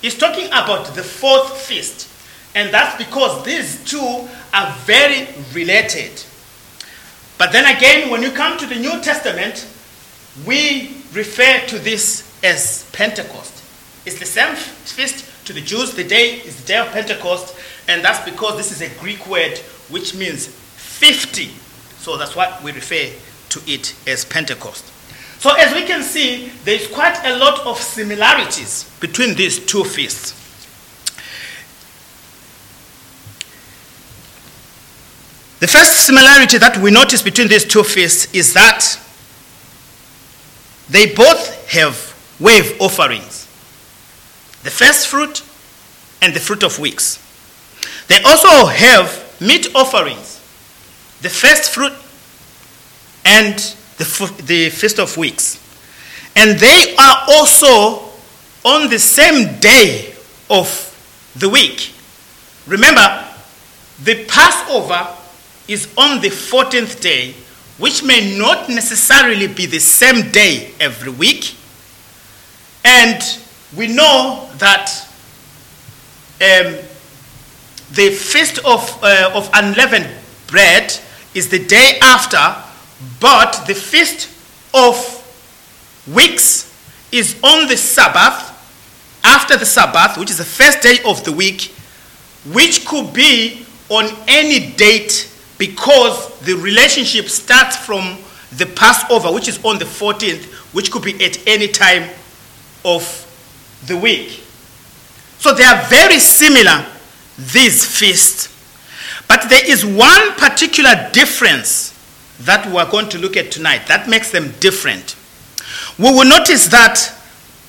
It's 0.02 0.18
talking 0.18 0.48
about 0.48 0.94
the 0.94 1.02
fourth 1.02 1.56
feast. 1.62 2.10
And 2.54 2.72
that's 2.72 3.02
because 3.02 3.42
these 3.44 3.82
two 3.84 4.28
are 4.52 4.72
very 4.84 5.28
related. 5.54 6.22
But 7.38 7.52
then 7.52 7.74
again, 7.74 8.10
when 8.10 8.22
you 8.22 8.30
come 8.30 8.58
to 8.58 8.66
the 8.66 8.76
New 8.76 9.00
Testament, 9.00 9.66
we 10.46 10.96
refer 11.12 11.64
to 11.68 11.78
this 11.78 12.28
as 12.42 12.88
Pentecost. 12.92 13.62
It's 14.04 14.18
the 14.18 14.26
same 14.26 14.54
feast 14.54 15.24
to 15.46 15.52
the 15.52 15.60
Jews. 15.60 15.94
The 15.94 16.04
day 16.04 16.40
is 16.40 16.60
the 16.60 16.66
day 16.66 16.78
of 16.78 16.88
Pentecost, 16.88 17.56
and 17.88 18.04
that's 18.04 18.28
because 18.28 18.56
this 18.56 18.72
is 18.72 18.82
a 18.82 19.00
Greek 19.00 19.26
word 19.26 19.58
which 19.88 20.14
means 20.14 20.46
50. 20.46 21.46
So 21.98 22.16
that's 22.16 22.36
what 22.36 22.62
we 22.62 22.72
refer 22.72 23.10
to 23.50 23.60
it 23.66 23.94
as 24.06 24.24
Pentecost. 24.24 24.84
So, 25.38 25.52
as 25.58 25.74
we 25.74 25.82
can 25.82 26.02
see, 26.02 26.48
there 26.64 26.74
is 26.74 26.86
quite 26.86 27.18
a 27.24 27.36
lot 27.36 27.66
of 27.66 27.78
similarities 27.78 28.90
between 28.98 29.34
these 29.34 29.58
two 29.64 29.84
feasts. 29.84 30.32
The 35.60 35.68
first 35.68 36.06
similarity 36.06 36.58
that 36.58 36.78
we 36.78 36.90
notice 36.90 37.22
between 37.22 37.48
these 37.48 37.64
two 37.64 37.82
feasts 37.84 38.32
is 38.34 38.54
that 38.54 38.98
they 40.94 41.12
both 41.12 41.72
have 41.72 42.14
wave 42.38 42.80
offerings 42.80 43.48
the 44.62 44.70
first 44.70 45.08
fruit 45.08 45.42
and 46.22 46.32
the 46.32 46.38
fruit 46.38 46.62
of 46.62 46.78
weeks. 46.78 47.18
They 48.06 48.22
also 48.22 48.66
have 48.66 49.36
meat 49.40 49.74
offerings 49.74 50.40
the 51.20 51.28
first 51.28 51.72
fruit 51.72 51.92
and 53.24 53.56
the, 53.96 54.42
the 54.46 54.70
Feast 54.70 55.00
of 55.00 55.16
Weeks. 55.16 55.58
And 56.36 56.60
they 56.60 56.94
are 56.96 57.22
also 57.28 58.10
on 58.64 58.88
the 58.88 59.00
same 59.00 59.58
day 59.58 60.14
of 60.48 60.68
the 61.34 61.48
week. 61.48 61.92
Remember, 62.68 63.26
the 64.04 64.24
Passover 64.26 65.08
is 65.66 65.92
on 65.98 66.20
the 66.20 66.28
14th 66.28 67.00
day, 67.00 67.34
which 67.78 68.02
may 68.02 68.36
not 68.38 68.68
necessarily 68.68 69.46
be 69.46 69.66
the 69.66 69.80
same 69.80 70.30
day 70.30 70.72
every 70.80 71.10
week. 71.10 71.56
And 72.84 73.20
we 73.76 73.88
know 73.88 74.48
that 74.58 74.90
um, 76.40 76.74
the 77.92 78.10
Feast 78.10 78.58
of, 78.64 79.02
uh, 79.02 79.30
of 79.34 79.50
Unleavened 79.54 80.08
Bread 80.46 80.98
is 81.34 81.48
the 81.48 81.64
day 81.64 81.98
after 82.00 82.62
but 83.20 83.64
the 83.66 83.74
feast 83.74 84.30
of 84.72 84.96
weeks 86.12 86.72
is 87.12 87.36
on 87.42 87.68
the 87.68 87.76
Sabbath, 87.76 88.50
after 89.24 89.56
the 89.56 89.66
Sabbath, 89.66 90.18
which 90.18 90.30
is 90.30 90.38
the 90.38 90.44
first 90.44 90.82
day 90.82 90.98
of 91.06 91.24
the 91.24 91.32
week, 91.32 91.72
which 92.52 92.86
could 92.86 93.12
be 93.12 93.64
on 93.88 94.10
any 94.26 94.72
date 94.72 95.30
because 95.58 96.38
the 96.40 96.54
relationship 96.54 97.28
starts 97.28 97.76
from 97.76 98.18
the 98.56 98.66
Passover, 98.66 99.32
which 99.32 99.48
is 99.48 99.62
on 99.64 99.78
the 99.78 99.84
14th, 99.84 100.44
which 100.74 100.90
could 100.90 101.02
be 101.02 101.24
at 101.24 101.46
any 101.46 101.68
time 101.68 102.10
of 102.84 103.02
the 103.86 103.96
week. 103.96 104.42
So 105.38 105.52
they 105.52 105.64
are 105.64 105.82
very 105.88 106.18
similar, 106.18 106.86
these 107.36 107.84
feasts. 107.98 108.50
But 109.28 109.48
there 109.48 109.68
is 109.70 109.84
one 109.84 110.32
particular 110.32 111.10
difference 111.12 111.92
that 112.40 112.66
we 112.66 112.76
are 112.78 112.90
going 112.90 113.08
to 113.10 113.18
look 113.18 113.36
at 113.36 113.50
tonight 113.50 113.86
that 113.88 114.08
makes 114.08 114.30
them 114.30 114.52
different. 114.60 115.16
We 115.98 116.10
will 116.10 116.28
notice 116.28 116.66
that 116.68 116.98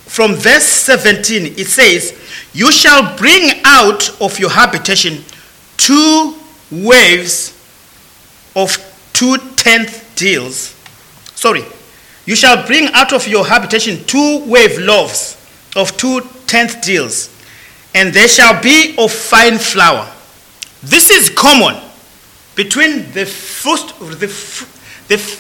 from 0.06 0.34
verse 0.34 0.64
17 0.64 1.46
it 1.58 1.68
says, 1.68 2.14
You 2.54 2.72
shall 2.72 3.16
bring 3.18 3.62
out 3.64 4.22
of 4.22 4.40
your 4.40 4.50
habitation 4.50 5.24
two 5.78 6.36
waves 6.72 7.55
of 8.56 8.78
two 9.14 9.38
tenth 9.56 10.16
deals. 10.16 10.76
Sorry, 11.36 11.64
you 12.26 12.36
shall 12.36 12.66
bring 12.66 12.88
out 12.94 13.14
of 13.14 13.28
your 13.28 13.46
habitation 13.46 14.04
two 14.06 14.44
wave 14.46 14.78
loaves 14.80 15.38
of 15.76 15.96
two 15.98 16.22
tenth 16.48 16.82
deals, 16.82 17.30
and 17.94 18.14
they 18.14 18.28
shall 18.28 18.62
be 18.62 18.96
of 18.98 19.12
fine 19.12 19.58
flour. 19.58 20.12
This 20.84 21.10
is 21.10 21.30
common 21.30 21.82
between 22.56 23.12
the 23.12 23.26
first, 23.26 24.00
the, 24.00 24.28
the, 25.08 25.40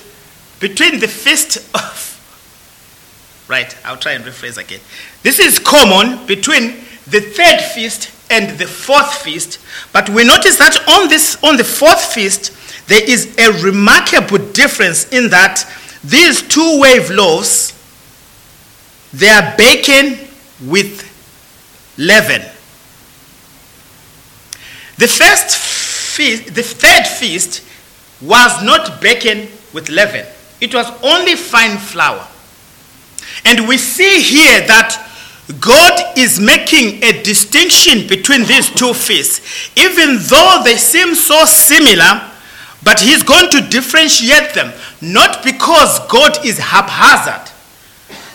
between 0.60 1.00
the 1.00 1.07
feast 1.07 1.57
of, 1.74 3.45
right, 3.48 3.75
I'll 3.86 3.98
try 3.98 4.13
and 4.13 4.24
rephrase 4.25 4.57
again. 4.57 4.81
This 5.24 5.39
is 5.39 5.60
common 5.60 6.25
between 6.25 6.75
the 7.07 7.22
third 7.22 7.62
feast 7.74 8.12
and 8.29 8.57
the 8.57 8.65
fourth 8.65 9.13
feast, 9.22 9.60
but 9.93 10.10
we 10.10 10.24
notice 10.24 10.57
that 10.57 10.77
on 10.89 11.07
this, 11.07 11.41
on 11.43 11.57
the 11.57 11.63
fourth 11.63 12.13
feast, 12.13 12.51
there 12.88 13.10
is 13.10 13.36
a 13.38 13.51
remarkable 13.63 14.38
difference 14.51 15.12
in 15.12 15.30
that 15.30 15.65
these 16.04 16.42
two 16.44 16.80
wave 16.80 17.10
loaves, 17.10 17.72
they 19.13 19.30
are 19.30 19.56
baking 19.58 20.27
with 20.65 21.01
leaven. 21.98 22.42
The 24.98 25.08
first 25.08 25.58
feast, 25.58 26.54
the 26.54 26.63
third 26.63 27.08
feast 27.08 27.63
was 28.22 28.63
not 28.63 29.01
baking 29.01 29.50
with 29.74 29.89
leaven. 29.89 30.25
It 30.62 30.74
was 30.74 30.88
only 31.04 31.36
fine 31.36 31.77
flour. 31.77 32.25
And 33.44 33.68
we 33.68 33.77
see 33.77 34.22
here 34.22 34.65
that 34.68 35.01
God 35.60 36.18
is 36.18 36.39
making 36.39 37.04
a 37.04 37.22
distinction 37.24 38.08
between 38.08 38.46
these 38.46 38.70
two 38.70 38.94
feasts, 38.94 39.70
even 39.77 40.18
though 40.22 40.62
they 40.63 40.77
seem 40.77 41.13
so 41.13 41.46
similar, 41.46 42.32
but 42.84 43.00
He's 43.00 43.24
going 43.24 43.50
to 43.51 43.62
differentiate 43.70 44.53
them, 44.53 44.74
not 45.01 45.44
because 45.44 46.00
God 46.08 46.46
is 46.46 46.58
haphazard, 46.58 47.51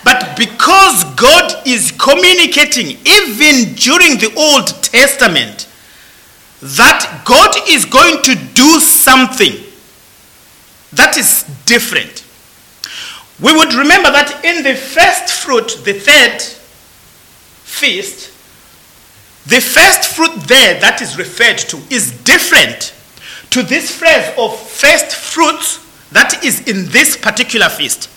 but 0.04 0.36
because 0.36 1.04
God 1.14 1.66
is 1.66 1.92
communicating, 1.92 2.98
even 3.06 3.74
during 3.74 4.18
the 4.18 4.32
Old 4.36 4.68
Testament, 4.82 5.68
that 6.62 7.22
God 7.24 7.54
is 7.68 7.84
going 7.84 8.22
to 8.22 8.34
do 8.54 8.80
something 8.80 9.54
that 10.92 11.16
is 11.16 11.44
different. 11.64 12.24
We 13.40 13.56
would 13.56 13.72
remember 13.72 14.10
that 14.10 14.44
in 14.44 14.62
the 14.62 14.74
first 14.74 15.32
fruit, 15.32 15.80
the 15.84 15.94
third 15.94 16.42
feast, 17.64 18.26
the 19.46 19.60
first 19.60 20.14
fruit 20.14 20.34
there 20.46 20.78
that 20.80 21.00
is 21.00 21.16
referred 21.16 21.58
to 21.58 21.78
is 21.88 22.12
different 22.22 22.94
to 23.50 23.62
this 23.62 23.94
phrase 23.94 24.32
of 24.38 24.58
first 24.58 25.14
fruits 25.14 25.78
that 26.12 26.44
is 26.44 26.66
in 26.68 26.90
this 26.90 27.16
particular 27.16 27.68
feast. 27.68 28.08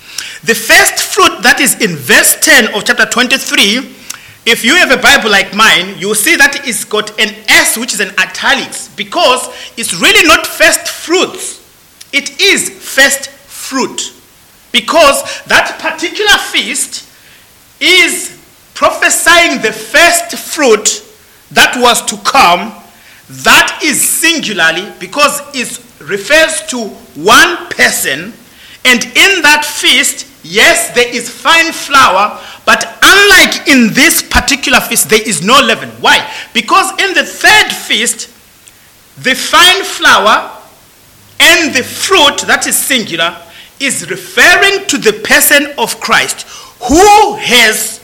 The 0.45 0.55
first 0.55 1.03
fruit 1.03 1.41
that 1.43 1.59
is 1.59 1.79
in 1.81 1.95
verse 1.95 2.35
10 2.39 2.75
of 2.75 2.85
chapter 2.85 3.05
23 3.05 4.03
if 4.45 4.65
you 4.65 4.75
have 4.75 4.91
a 4.91 5.01
Bible 5.01 5.29
like 5.29 5.55
mine, 5.55 5.97
you 5.97 6.09
will 6.09 6.15
see 6.15 6.35
that 6.35 6.67
it's 6.67 6.83
got 6.83 7.17
an 7.17 7.33
S 7.47 7.77
which 7.77 7.93
is 7.93 8.01
an 8.01 8.11
italics 8.17 8.89
because 8.89 9.47
it's 9.77 9.93
really 10.01 10.27
not 10.27 10.45
first 10.45 10.87
fruits. 10.89 11.61
It 12.11 12.41
is 12.41 12.69
first 12.69 13.29
fruit. 13.29 14.13
Because 14.73 15.23
that 15.45 15.79
particular 15.79 16.37
feast 16.51 17.07
is 17.79 18.37
prophesying 18.73 19.61
the 19.61 19.71
first 19.71 20.35
fruit 20.35 21.05
that 21.51 21.77
was 21.77 22.01
to 22.07 22.17
come. 22.17 22.73
That 23.29 23.81
is 23.83 24.01
singularly 24.01 24.91
because 24.99 25.41
it 25.53 25.79
refers 26.01 26.61
to 26.67 26.89
one 27.15 27.67
person. 27.69 28.33
And 28.85 29.03
in 29.05 29.41
that 29.43 29.63
feast, 29.65 30.27
yes, 30.43 30.93
there 30.93 31.07
is 31.07 31.29
fine 31.29 31.71
flour, 31.71 32.39
but 32.65 32.99
unlike 33.01 33.67
in 33.67 33.93
this 33.93 34.21
particular 34.21 34.79
feast, 34.81 35.09
there 35.09 35.25
is 35.27 35.41
no 35.41 35.59
leaven. 35.59 35.89
Why? 36.01 36.29
Because 36.53 36.91
in 37.01 37.13
the 37.13 37.23
third 37.23 37.71
feast, 37.71 38.27
the 39.23 39.35
fine 39.35 39.83
flour 39.83 40.51
and 41.39 41.73
the 41.73 41.83
fruit, 41.83 42.39
that 42.47 42.67
is 42.67 42.77
singular, 42.77 43.37
is 43.79 44.09
referring 44.09 44.85
to 44.87 44.97
the 44.97 45.13
person 45.23 45.73
of 45.77 45.99
Christ 45.99 46.47
who 46.87 47.35
has 47.35 48.01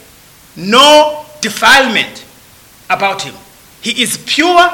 no 0.56 1.26
defilement 1.42 2.26
about 2.90 3.22
him. 3.22 3.36
He 3.82 4.02
is 4.02 4.18
pure, 4.26 4.70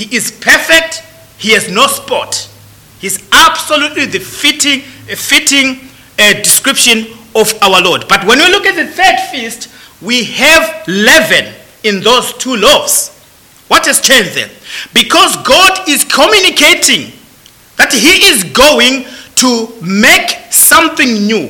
he 0.00 0.16
is 0.16 0.30
perfect, 0.30 1.02
he 1.36 1.52
has 1.52 1.70
no 1.70 1.86
spot. 1.86 2.48
He's 3.00 3.22
absolutely 3.32 4.06
the 4.06 4.18
fitting, 4.18 4.80
fitting 4.80 5.90
uh, 6.18 6.32
description 6.40 7.04
of 7.34 7.52
our 7.62 7.82
Lord. 7.82 8.08
But 8.08 8.24
when 8.24 8.38
we 8.38 8.48
look 8.48 8.64
at 8.64 8.76
the 8.76 8.90
third 8.90 9.18
feast, 9.30 9.68
we 10.00 10.24
have 10.24 10.88
leaven 10.88 11.52
in 11.84 12.00
those 12.02 12.32
two 12.32 12.56
loaves. 12.56 13.10
What 13.68 13.84
has 13.84 14.00
changed 14.00 14.36
then? 14.36 14.48
Because 14.94 15.36
God 15.46 15.86
is 15.86 16.04
communicating 16.04 17.12
that 17.76 17.92
He 17.92 18.24
is 18.24 18.44
going 18.44 19.04
to 19.34 19.68
make 19.82 20.30
something 20.50 21.26
new. 21.26 21.46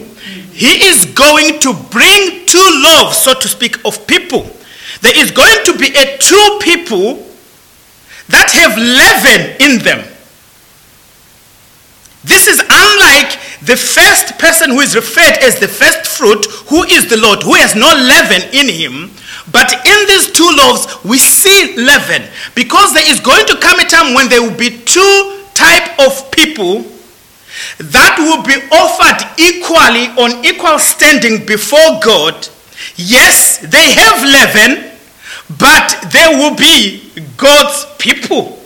He 0.50 0.88
is 0.88 1.04
going 1.04 1.61
to 1.61 1.73
bring 1.92 2.47
two 2.47 2.83
loaves, 2.83 3.19
so 3.19 3.33
to 3.33 3.47
speak, 3.47 3.76
of 3.85 4.09
people. 4.09 4.50
There 5.02 5.16
is 5.16 5.30
going 5.30 5.64
to 5.66 5.78
be 5.78 5.95
a 5.95 6.19
two 6.19 6.59
people 6.62 7.30
that 8.31 8.51
have 8.55 8.79
leaven 8.79 9.57
in 9.61 9.83
them. 9.83 10.07
This 12.23 12.47
is 12.47 12.61
unlike 12.61 13.41
the 13.65 13.77
first 13.77 14.39
person 14.39 14.71
who 14.71 14.81
is 14.81 14.95
referred 14.95 15.41
as 15.41 15.59
the 15.59 15.69
first 15.69 16.07
fruit, 16.07 16.45
who 16.69 16.85
is 16.85 17.09
the 17.09 17.17
Lord, 17.17 17.43
who 17.43 17.55
has 17.55 17.75
no 17.75 17.89
leaven 17.89 18.43
in 18.53 18.69
him. 18.69 19.11
But 19.51 19.73
in 19.73 19.99
these 20.07 20.31
two 20.31 20.49
loaves, 20.53 20.87
we 21.05 21.19
see 21.19 21.77
leaven 21.77 22.29
because 22.55 22.93
there 22.93 23.09
is 23.11 23.21
going 23.21 23.47
to 23.47 23.57
come 23.57 23.81
a 23.81 23.85
time 23.85 24.15
when 24.15 24.29
there 24.29 24.43
will 24.43 24.57
be 24.57 24.71
two 24.85 25.41
type 25.55 25.99
of 25.99 26.31
people 26.31 26.85
that 27.79 28.17
will 28.21 28.45
be 28.45 28.57
offered 28.73 29.21
equally 29.41 30.13
on 30.21 30.45
equal 30.45 30.79
standing 30.79 31.45
before 31.47 32.01
God. 32.05 32.49
Yes, 32.97 33.59
they 33.59 33.93
have 33.93 34.23
leaven, 34.23 34.89
but 35.59 36.11
they 36.12 36.26
will 36.37 36.54
be 36.54 37.11
God's 37.37 37.87
people. 37.99 38.62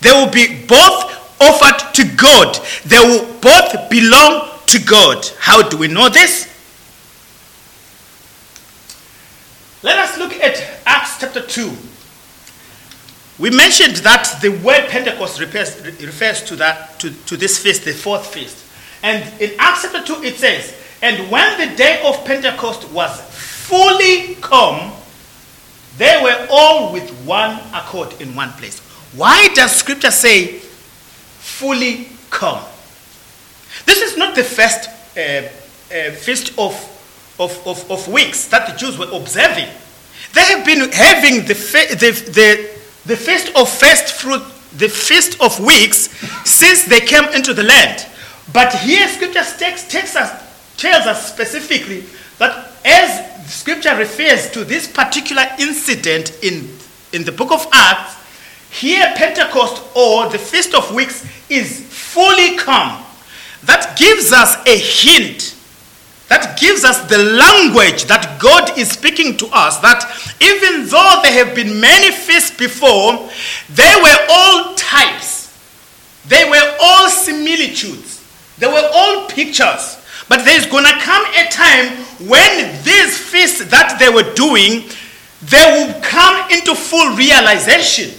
They 0.00 0.10
will 0.10 0.30
be 0.30 0.64
both 0.66 1.40
offered 1.40 1.94
to 1.94 2.04
God. 2.16 2.58
They 2.84 2.98
will 2.98 3.24
both 3.40 3.90
belong 3.90 4.50
to 4.66 4.78
God. 4.80 5.26
How 5.38 5.68
do 5.68 5.76
we 5.76 5.88
know 5.88 6.08
this? 6.08 6.50
Let 9.82 9.98
us 9.98 10.18
look 10.18 10.32
at 10.34 10.80
Acts 10.86 11.20
chapter 11.20 11.42
2. 11.42 11.70
We 13.38 13.50
mentioned 13.50 13.96
that 13.96 14.38
the 14.40 14.50
word 14.50 14.88
Pentecost 14.88 15.40
refers, 15.40 15.80
refers 15.84 16.42
to, 16.44 16.56
that, 16.56 16.98
to, 17.00 17.10
to 17.26 17.36
this 17.36 17.58
feast, 17.58 17.84
the 17.84 17.92
fourth 17.92 18.26
feast. 18.26 18.64
And 19.02 19.22
in 19.40 19.50
Acts 19.58 19.82
chapter 19.82 20.02
2, 20.02 20.22
it 20.22 20.36
says, 20.36 20.74
And 21.02 21.30
when 21.30 21.58
the 21.58 21.76
day 21.76 22.02
of 22.04 22.24
Pentecost 22.24 22.90
was 22.92 23.20
fully 23.20 24.36
come, 24.36 24.92
they 25.96 26.20
were 26.22 26.46
all 26.50 26.92
with 26.92 27.08
one 27.24 27.60
accord 27.72 28.20
in 28.20 28.34
one 28.34 28.50
place. 28.52 28.80
Why 29.14 29.48
does 29.54 29.72
scripture 29.72 30.10
say 30.10 30.58
fully 30.58 32.08
come? 32.30 32.64
This 33.86 34.00
is 34.02 34.16
not 34.16 34.34
the 34.34 34.42
first 34.42 34.88
uh, 35.16 35.20
uh, 35.20 36.10
feast 36.12 36.58
of, 36.58 36.74
of, 37.38 37.66
of, 37.66 37.90
of, 37.90 38.08
weeks 38.08 38.48
that 38.48 38.68
the 38.68 38.76
Jews 38.76 38.98
were 38.98 39.10
observing. 39.12 39.68
They 40.32 40.42
have 40.42 40.64
been 40.64 40.90
having 40.90 41.46
the, 41.46 41.54
the, 41.54 42.30
the, 42.32 42.70
the 43.06 43.16
feast 43.16 43.54
of 43.54 43.68
first 43.68 44.20
fruit, 44.20 44.42
the 44.76 44.88
feast 44.88 45.40
of 45.40 45.60
weeks, 45.60 46.08
since 46.48 46.84
they 46.84 47.00
came 47.00 47.24
into 47.34 47.54
the 47.54 47.62
land. 47.62 48.06
But 48.52 48.74
here, 48.74 49.06
scripture 49.08 49.44
takes, 49.58 49.86
takes 49.86 50.16
us, 50.16 50.30
tells 50.76 51.06
us 51.06 51.32
specifically 51.32 52.04
that 52.38 52.72
as 52.84 53.33
scripture 53.46 53.96
refers 53.96 54.50
to 54.52 54.64
this 54.64 54.86
particular 54.86 55.44
incident 55.58 56.38
in, 56.42 56.68
in 57.12 57.24
the 57.24 57.32
book 57.32 57.52
of 57.52 57.66
Acts, 57.72 58.16
here 58.70 59.12
Pentecost 59.16 59.82
or 59.96 60.28
the 60.30 60.38
Feast 60.38 60.74
of 60.74 60.92
Weeks 60.94 61.24
is 61.48 61.80
fully 61.88 62.56
come. 62.56 63.04
That 63.64 63.96
gives 63.96 64.32
us 64.32 64.56
a 64.66 64.76
hint 64.76 65.54
that 66.28 66.58
gives 66.58 66.84
us 66.84 66.98
the 67.08 67.18
language 67.18 68.04
that 68.04 68.40
God 68.40 68.78
is 68.78 68.90
speaking 68.90 69.36
to 69.36 69.46
us. 69.52 69.78
That 69.78 70.02
even 70.40 70.88
though 70.88 71.20
there 71.22 71.44
have 71.44 71.54
been 71.54 71.80
many 71.80 72.10
feasts 72.10 72.56
before, 72.56 73.28
they 73.70 73.94
were 74.02 74.18
all 74.30 74.74
types, 74.74 75.52
they 76.26 76.48
were 76.48 76.76
all 76.82 77.08
similitudes, 77.10 78.24
they 78.58 78.66
were 78.66 78.88
all 78.92 79.28
pictures. 79.28 80.00
But 80.28 80.44
there's 80.44 80.66
going 80.66 80.84
to 80.84 80.98
come 81.00 81.24
a 81.34 81.48
time 81.50 82.04
when 82.28 82.82
these 82.84 83.18
feasts 83.18 83.64
that 83.66 83.98
they 83.98 84.08
were 84.08 84.34
doing, 84.34 84.88
they 85.42 85.64
will 85.76 86.00
come 86.00 86.50
into 86.50 86.74
full 86.74 87.14
realization. 87.16 88.10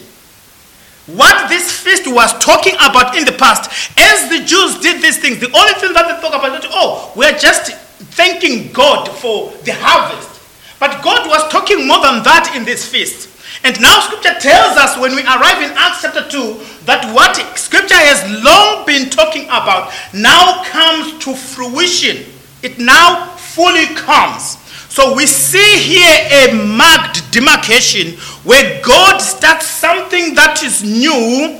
What 1.07 1.49
this 1.49 1.71
feast 1.71 2.07
was 2.07 2.33
talking 2.39 2.75
about 2.75 3.15
in 3.15 3.25
the 3.25 3.31
past, 3.31 3.69
as 3.97 4.29
the 4.29 4.39
Jews 4.45 4.79
did 4.79 5.01
these 5.01 5.19
things, 5.19 5.39
the 5.39 5.51
only 5.55 5.73
thing 5.73 5.93
that 5.93 6.07
they 6.09 6.21
thought 6.21 6.33
about 6.37 6.63
is, 6.63 6.69
oh, 6.73 7.13
we're 7.15 7.37
just 7.37 7.73
thanking 8.17 8.71
God 8.71 9.07
for 9.09 9.51
the 9.63 9.73
harvest. 9.73 10.41
But 10.79 11.03
God 11.03 11.27
was 11.29 11.47
talking 11.51 11.87
more 11.87 12.01
than 12.01 12.23
that 12.23 12.53
in 12.55 12.65
this 12.65 12.87
feast. 12.87 13.29
And 13.65 13.81
now 13.81 13.99
scripture 13.99 14.37
tells 14.39 14.77
us 14.77 14.95
when 14.95 15.15
we 15.15 15.23
arrive 15.23 15.63
in 15.63 15.71
Acts 15.75 16.03
chapter 16.03 16.21
2 16.29 16.85
that 16.85 17.11
what 17.15 17.35
scripture 17.57 17.97
has 17.97 18.21
long 18.45 18.85
been 18.85 19.09
talking 19.09 19.45
about 19.45 19.91
now 20.13 20.63
comes 20.65 21.17
to 21.25 21.33
fruition. 21.33 22.31
It 22.61 22.77
now 22.77 23.25
fully 23.37 23.87
comes. 23.95 24.57
So 24.93 25.15
we 25.15 25.25
see 25.25 25.79
here 25.79 26.51
a 26.51 26.53
marked 26.53 27.31
demarcation 27.31 28.19
where 28.43 28.79
God 28.83 29.17
starts 29.17 29.65
something 29.65 30.35
that 30.35 30.61
is 30.63 30.83
new, 30.83 31.59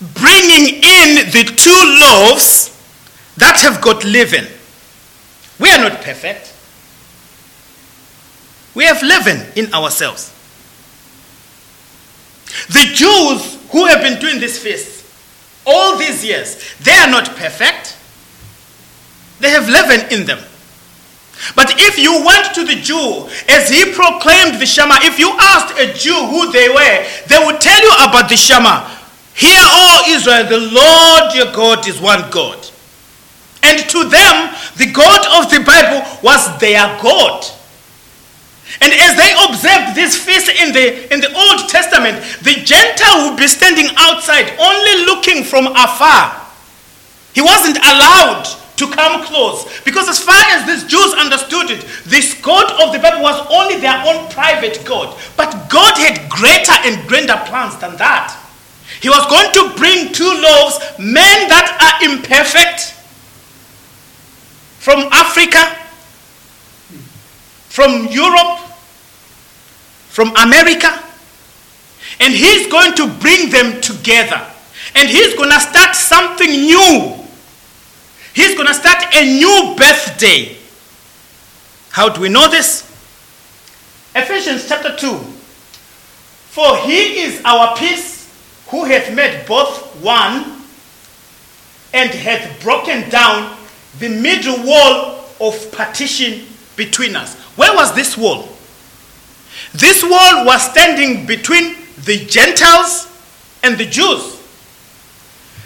bringing 0.00 0.80
in 0.80 1.28
the 1.28 1.44
two 1.44 1.82
loaves 2.00 2.72
that 3.36 3.60
have 3.60 3.82
got 3.82 4.02
leaven. 4.02 4.46
We 5.60 5.68
are 5.72 5.90
not 5.90 6.00
perfect. 6.00 6.54
We 8.74 8.84
have 8.84 9.02
leaven 9.02 9.44
in 9.56 9.74
ourselves. 9.74 10.32
The 12.68 12.90
Jews 12.94 13.58
who 13.70 13.86
have 13.86 14.02
been 14.02 14.18
doing 14.20 14.40
this 14.40 14.62
feast 14.62 14.98
all 15.66 15.98
these 15.98 16.24
years, 16.24 16.56
they 16.80 16.92
are 16.92 17.10
not 17.10 17.36
perfect. 17.36 17.96
They 19.40 19.50
have 19.50 19.68
leaven 19.68 20.10
in 20.10 20.26
them. 20.26 20.38
But 21.54 21.74
if 21.78 21.98
you 21.98 22.24
went 22.24 22.54
to 22.54 22.64
the 22.64 22.74
Jew 22.74 23.28
as 23.48 23.68
he 23.68 23.92
proclaimed 23.92 24.60
the 24.60 24.66
Shema, 24.66 24.96
if 25.02 25.18
you 25.18 25.30
asked 25.38 25.78
a 25.78 25.92
Jew 25.92 26.14
who 26.26 26.50
they 26.50 26.68
were, 26.68 27.06
they 27.28 27.38
would 27.44 27.60
tell 27.60 27.80
you 27.80 27.92
about 28.00 28.28
the 28.28 28.36
Shema. 28.36 28.88
Hear, 29.34 29.60
O 29.62 30.04
Israel, 30.08 30.48
the 30.48 30.58
Lord 30.58 31.34
your 31.34 31.52
God 31.52 31.86
is 31.86 32.00
one 32.00 32.28
God. 32.30 32.58
And 33.62 33.78
to 33.90 34.08
them, 34.08 34.54
the 34.76 34.90
God 34.92 35.44
of 35.44 35.50
the 35.50 35.62
Bible 35.64 36.04
was 36.22 36.58
their 36.58 36.86
God. 37.00 37.44
And 38.80 38.92
as 38.92 39.16
they 39.16 39.32
observed 39.48 39.96
this 39.96 40.16
feast 40.16 40.48
in 40.48 40.72
the, 40.72 41.12
in 41.12 41.20
the 41.20 41.32
Old 41.34 41.68
Testament, 41.68 42.20
the 42.42 42.62
Gentile 42.62 43.28
would 43.28 43.38
be 43.38 43.48
standing 43.48 43.88
outside, 43.96 44.54
only 44.60 45.04
looking 45.06 45.42
from 45.42 45.68
afar. 45.68 46.46
He 47.34 47.40
wasn't 47.40 47.78
allowed 47.78 48.44
to 48.76 48.86
come 48.86 49.24
close. 49.24 49.66
Because 49.82 50.08
as 50.08 50.22
far 50.22 50.38
as 50.54 50.66
these 50.66 50.84
Jews 50.84 51.12
understood 51.14 51.70
it, 51.70 51.84
this 52.04 52.40
God 52.40 52.70
of 52.82 52.92
the 52.92 53.00
Bible 53.00 53.22
was 53.22 53.46
only 53.50 53.80
their 53.80 53.98
own 54.06 54.30
private 54.30 54.84
God. 54.84 55.18
But 55.36 55.68
God 55.68 55.96
had 55.98 56.30
greater 56.30 56.76
and 56.86 57.06
grander 57.08 57.40
plans 57.46 57.76
than 57.78 57.96
that. 57.96 58.36
He 59.00 59.08
was 59.08 59.26
going 59.28 59.52
to 59.52 59.76
bring 59.76 60.12
two 60.12 60.24
loaves, 60.24 60.78
men 60.98 61.48
that 61.48 61.68
are 61.80 62.10
imperfect, 62.10 62.94
from 64.78 65.00
Africa, 65.12 65.76
from 67.68 68.06
Europe, 68.08 68.58
from 70.08 70.34
America, 70.36 71.02
and 72.20 72.34
he's 72.34 72.66
going 72.70 72.94
to 72.94 73.06
bring 73.06 73.50
them 73.50 73.80
together. 73.80 74.44
And 74.94 75.08
he's 75.08 75.34
going 75.34 75.50
to 75.50 75.60
start 75.60 75.94
something 75.94 76.50
new. 76.50 77.14
He's 78.34 78.54
going 78.54 78.68
to 78.68 78.74
start 78.74 79.04
a 79.14 79.24
new 79.24 79.74
birthday. 79.76 80.56
How 81.90 82.08
do 82.08 82.20
we 82.20 82.28
know 82.28 82.48
this? 82.48 82.84
Ephesians 84.14 84.66
chapter 84.66 84.96
2. 84.96 85.16
For 85.16 86.76
he 86.78 87.20
is 87.20 87.42
our 87.44 87.76
peace, 87.76 88.18
who 88.68 88.84
hath 88.84 89.14
made 89.14 89.46
both 89.46 90.02
one 90.02 90.62
and 91.92 92.10
hath 92.10 92.62
broken 92.62 93.08
down 93.10 93.56
the 93.98 94.08
middle 94.08 94.64
wall 94.64 95.24
of 95.40 95.72
partition 95.72 96.46
between 96.76 97.16
us. 97.16 97.36
Where 97.58 97.74
was 97.74 97.92
this 97.92 98.16
wall? 98.16 98.48
This 99.74 100.04
wall 100.04 100.46
was 100.46 100.62
standing 100.70 101.26
between 101.26 101.74
the 102.04 102.24
Gentiles 102.24 103.08
and 103.64 103.76
the 103.76 103.84
Jews. 103.84 104.40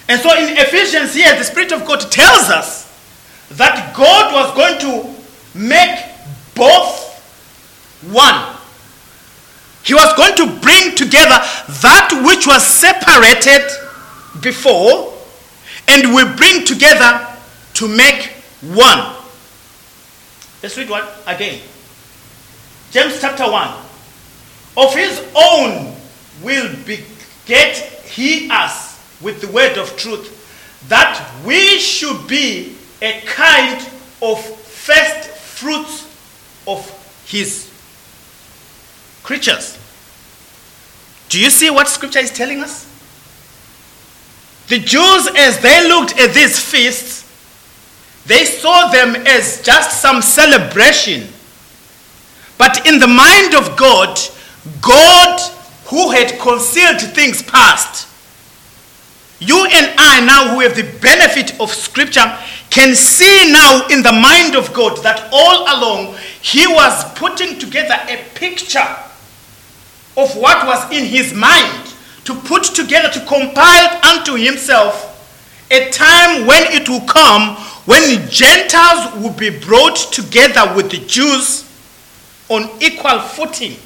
And 0.08 0.18
so 0.18 0.32
in 0.32 0.56
Ephesians 0.56 1.12
here, 1.12 1.36
the 1.36 1.44
Spirit 1.44 1.70
of 1.70 1.84
God 1.84 2.00
tells 2.10 2.48
us 2.48 2.88
that 3.50 3.94
God 3.94 4.32
was 4.32 4.54
going 4.56 4.80
to 4.80 5.14
make 5.54 5.98
both 6.54 7.12
one. 8.10 8.56
He 9.84 9.92
was 9.92 10.16
going 10.16 10.34
to 10.36 10.60
bring 10.60 10.94
together 10.96 11.44
that 11.82 12.22
which 12.24 12.46
was 12.46 12.66
separated 12.66 13.68
before 14.40 15.12
and 15.88 16.14
will 16.14 16.34
bring 16.36 16.64
together 16.64 17.28
to 17.74 17.86
make 17.86 18.30
one. 18.62 19.14
Let's 20.62 20.78
read 20.78 20.88
one 20.88 21.04
again. 21.26 21.60
James 22.92 23.18
chapter 23.20 23.50
1. 23.50 23.68
Of 24.76 24.94
his 24.94 25.18
own 25.34 25.96
will 26.42 26.76
beget 26.84 27.76
he 28.04 28.50
us 28.50 29.00
with 29.22 29.40
the 29.40 29.48
word 29.48 29.78
of 29.78 29.96
truth, 29.96 30.38
that 30.88 31.32
we 31.44 31.78
should 31.78 32.28
be 32.28 32.76
a 33.00 33.22
kind 33.22 33.80
of 34.20 34.44
first 34.44 35.30
fruits 35.30 36.04
of 36.66 36.86
his 37.26 37.70
creatures. 39.22 39.78
Do 41.30 41.40
you 41.40 41.48
see 41.48 41.70
what 41.70 41.88
scripture 41.88 42.18
is 42.18 42.30
telling 42.30 42.60
us? 42.60 42.86
The 44.68 44.78
Jews, 44.78 45.28
as 45.34 45.60
they 45.60 45.88
looked 45.88 46.18
at 46.18 46.34
these 46.34 46.58
feasts, 46.58 47.22
they 48.26 48.44
saw 48.44 48.88
them 48.88 49.16
as 49.26 49.62
just 49.62 50.02
some 50.02 50.20
celebration. 50.20 51.28
But 52.62 52.86
in 52.86 53.00
the 53.00 53.08
mind 53.08 53.56
of 53.56 53.76
God, 53.76 54.20
God, 54.80 55.40
who 55.86 56.12
had 56.12 56.38
concealed 56.38 57.00
things 57.00 57.42
past, 57.42 58.06
you 59.40 59.64
and 59.64 59.92
I, 59.98 60.24
now 60.24 60.54
who 60.54 60.60
have 60.60 60.76
the 60.76 60.88
benefit 61.00 61.60
of 61.60 61.72
Scripture, 61.72 62.22
can 62.70 62.94
see 62.94 63.50
now 63.50 63.88
in 63.88 64.04
the 64.04 64.12
mind 64.12 64.54
of 64.54 64.72
God 64.72 65.02
that 65.02 65.28
all 65.32 65.76
along 65.76 66.14
He 66.40 66.68
was 66.68 67.12
putting 67.14 67.58
together 67.58 67.96
a 68.08 68.22
picture 68.36 68.78
of 70.16 70.36
what 70.36 70.64
was 70.64 70.88
in 70.92 71.04
His 71.04 71.34
mind 71.34 71.92
to 72.26 72.32
put 72.42 72.62
together, 72.62 73.08
to 73.08 73.26
compile 73.26 74.00
unto 74.04 74.36
Himself 74.36 75.08
a 75.72 75.90
time 75.90 76.46
when 76.46 76.62
it 76.70 76.88
will 76.88 77.04
come 77.08 77.56
when 77.86 78.30
Gentiles 78.30 79.20
will 79.20 79.32
be 79.34 79.50
brought 79.50 79.96
together 80.12 80.72
with 80.76 80.92
the 80.92 81.04
Jews 81.08 81.71
on 82.52 82.68
equal 82.82 83.18
footing 83.18 83.76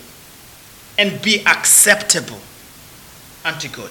and 0.99 1.23
be 1.23 1.41
acceptable 1.47 2.41
unto 3.45 3.69
God. 3.69 3.91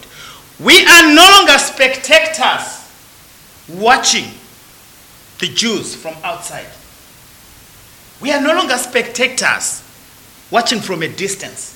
We 0.59 0.85
are 0.85 1.15
no 1.15 1.23
longer 1.37 1.57
spectators 1.57 2.81
watching 3.69 4.25
the 5.39 5.47
Jews 5.47 5.95
from 5.95 6.13
outside. 6.23 6.67
We 8.21 8.31
are 8.31 8.41
no 8.41 8.53
longer 8.53 8.77
spectators 8.77 9.81
watching 10.51 10.81
from 10.81 11.03
a 11.03 11.07
distance. 11.07 11.71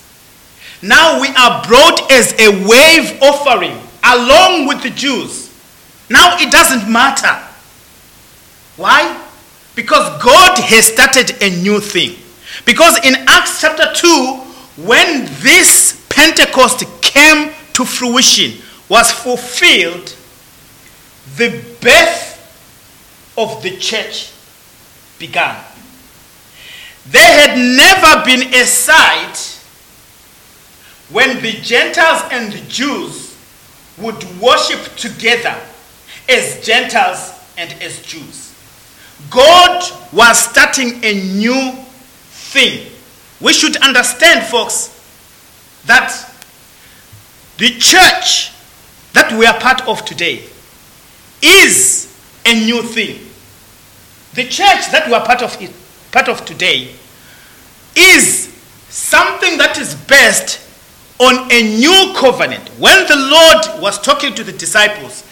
Now 0.81 1.21
we 1.21 1.29
are 1.29 1.65
brought 1.65 2.11
as 2.11 2.33
a 2.39 2.49
wave 2.67 3.21
offering 3.21 3.77
along 4.03 4.67
with 4.67 4.83
the 4.83 4.89
Jews. 4.89 5.47
Now 6.09 6.37
it 6.37 6.51
doesn't 6.51 6.91
matter. 6.91 7.47
Why? 8.75 9.25
Because 9.75 10.21
God 10.21 10.57
has 10.59 10.87
started 10.87 11.41
a 11.41 11.61
new 11.61 11.79
thing. 11.79 12.17
Because 12.69 13.03
in 13.03 13.15
Acts 13.27 13.61
chapter 13.61 13.91
2, 13.95 14.35
when 14.85 15.25
this 15.41 16.05
Pentecost 16.07 16.85
came 17.01 17.51
to 17.73 17.83
fruition, 17.83 18.61
was 18.87 19.09
fulfilled, 19.09 20.15
the 21.35 21.49
birth 21.81 23.33
of 23.39 23.63
the 23.63 23.75
church 23.77 24.31
began. 25.17 25.59
There 27.07 27.47
had 27.47 27.57
never 27.57 28.23
been 28.23 28.53
a 28.53 28.63
sight 28.65 29.59
when 31.09 31.41
the 31.41 31.53
Gentiles 31.63 32.21
and 32.31 32.53
the 32.53 32.61
Jews 32.69 33.35
would 33.97 34.23
worship 34.39 34.95
together 34.95 35.59
as 36.29 36.63
Gentiles 36.63 37.31
and 37.57 37.73
as 37.81 37.99
Jews. 38.03 38.53
God 39.31 39.81
was 40.13 40.37
starting 40.37 41.03
a 41.03 41.13
new 41.33 41.85
thing. 42.49 42.91
We 43.39 43.53
should 43.53 43.77
understand, 43.77 44.45
folks, 44.47 44.95
that 45.85 46.11
the 47.57 47.69
church 47.77 48.51
that 49.13 49.31
we 49.37 49.45
are 49.45 49.59
part 49.59 49.87
of 49.87 50.03
today 50.05 50.43
is 51.41 52.07
a 52.45 52.53
new 52.65 52.83
thing. 52.83 53.19
The 54.33 54.43
church 54.43 54.91
that 54.91 55.07
we 55.07 55.13
are 55.13 55.25
part 55.25 55.41
of, 55.41 55.61
it, 55.61 55.71
part 56.11 56.27
of 56.27 56.45
today 56.45 56.93
is 57.95 58.53
something 58.89 59.57
that 59.57 59.77
is 59.77 59.95
based 59.95 60.61
on 61.19 61.51
a 61.51 61.77
new 61.77 62.13
covenant. 62.15 62.67
When 62.79 63.05
the 63.07 63.15
Lord 63.15 63.81
was 63.81 63.99
talking 64.01 64.33
to 64.35 64.43
the 64.43 64.53
disciples, 64.53 65.25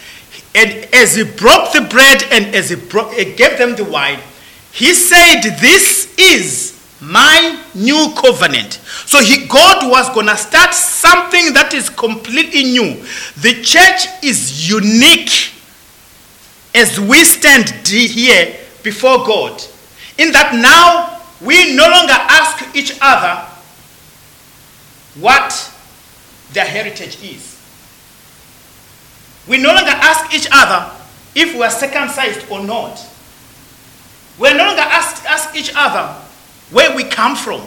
and 0.54 0.72
as 0.94 1.16
he 1.16 1.24
broke 1.24 1.72
the 1.72 1.82
bread 1.82 2.24
and 2.32 2.54
as 2.56 2.70
he, 2.70 2.76
bro- 2.76 3.10
he 3.10 3.34
gave 3.34 3.58
them 3.58 3.76
the 3.76 3.86
wine, 3.86 4.20
he 4.72 4.94
said, 4.94 5.42
This 5.60 6.14
is 6.18 6.77
my 7.02 7.64
new 7.76 8.14
covenant. 8.16 8.74
So 9.06 9.20
he, 9.20 9.46
God 9.48 9.90
was 9.90 10.10
going 10.14 10.28
to 10.28 10.38
start 10.38 10.74
something 10.74 11.54
that 11.54 11.74
is 11.74 11.90
completely 11.90 12.64
new. 12.64 13.04
The 13.42 13.62
church 13.62 14.08
is 14.24 14.70
unique 14.70 15.52
as 16.74 17.00
we 17.00 17.24
stand 17.24 17.70
here 17.88 18.58
before 18.84 19.18
God. 19.26 19.62
In 20.18 20.32
that 20.32 20.56
now 20.56 21.22
we 21.46 21.76
no 21.76 21.88
longer 21.88 22.14
ask 22.14 22.76
each 22.76 22.98
other 23.02 23.48
what 25.20 25.74
their 26.54 26.66
heritage 26.66 27.22
is. 27.24 27.54
We 29.48 29.58
no 29.58 29.74
longer 29.74 29.92
ask 29.92 30.34
each 30.34 30.48
other 30.52 30.92
if 31.36 31.54
we 31.54 31.62
are 31.62 31.70
circumcised 31.70 32.50
or 32.52 32.64
not. 32.64 33.00
We 34.40 34.52
no 34.54 34.66
longer 34.66 34.82
ask, 34.82 35.24
ask 35.26 35.56
each 35.56 35.72
other 35.76 36.27
where 36.72 36.96
we 36.96 37.04
come 37.04 37.36
from. 37.36 37.62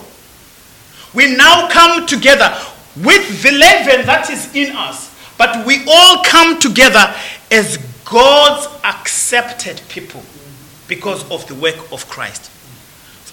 We 1.14 1.36
now 1.36 1.68
come 1.70 2.06
together 2.06 2.56
with 2.96 3.42
the 3.42 3.52
leaven 3.52 4.06
that 4.06 4.28
is 4.30 4.54
in 4.54 4.74
us, 4.76 5.14
but 5.38 5.66
we 5.66 5.84
all 5.88 6.24
come 6.24 6.58
together 6.60 7.14
as 7.50 7.78
God's 8.04 8.66
accepted 8.84 9.80
people 9.88 10.22
because 10.88 11.28
of 11.30 11.46
the 11.46 11.54
work 11.54 11.92
of 11.92 12.08
Christ. 12.08 12.50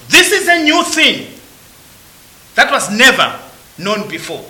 This 0.08 0.32
is 0.32 0.48
a 0.48 0.62
new 0.62 0.82
thing 0.84 1.38
that 2.54 2.70
was 2.70 2.90
never 2.90 3.38
known 3.78 4.08
before. 4.08 4.44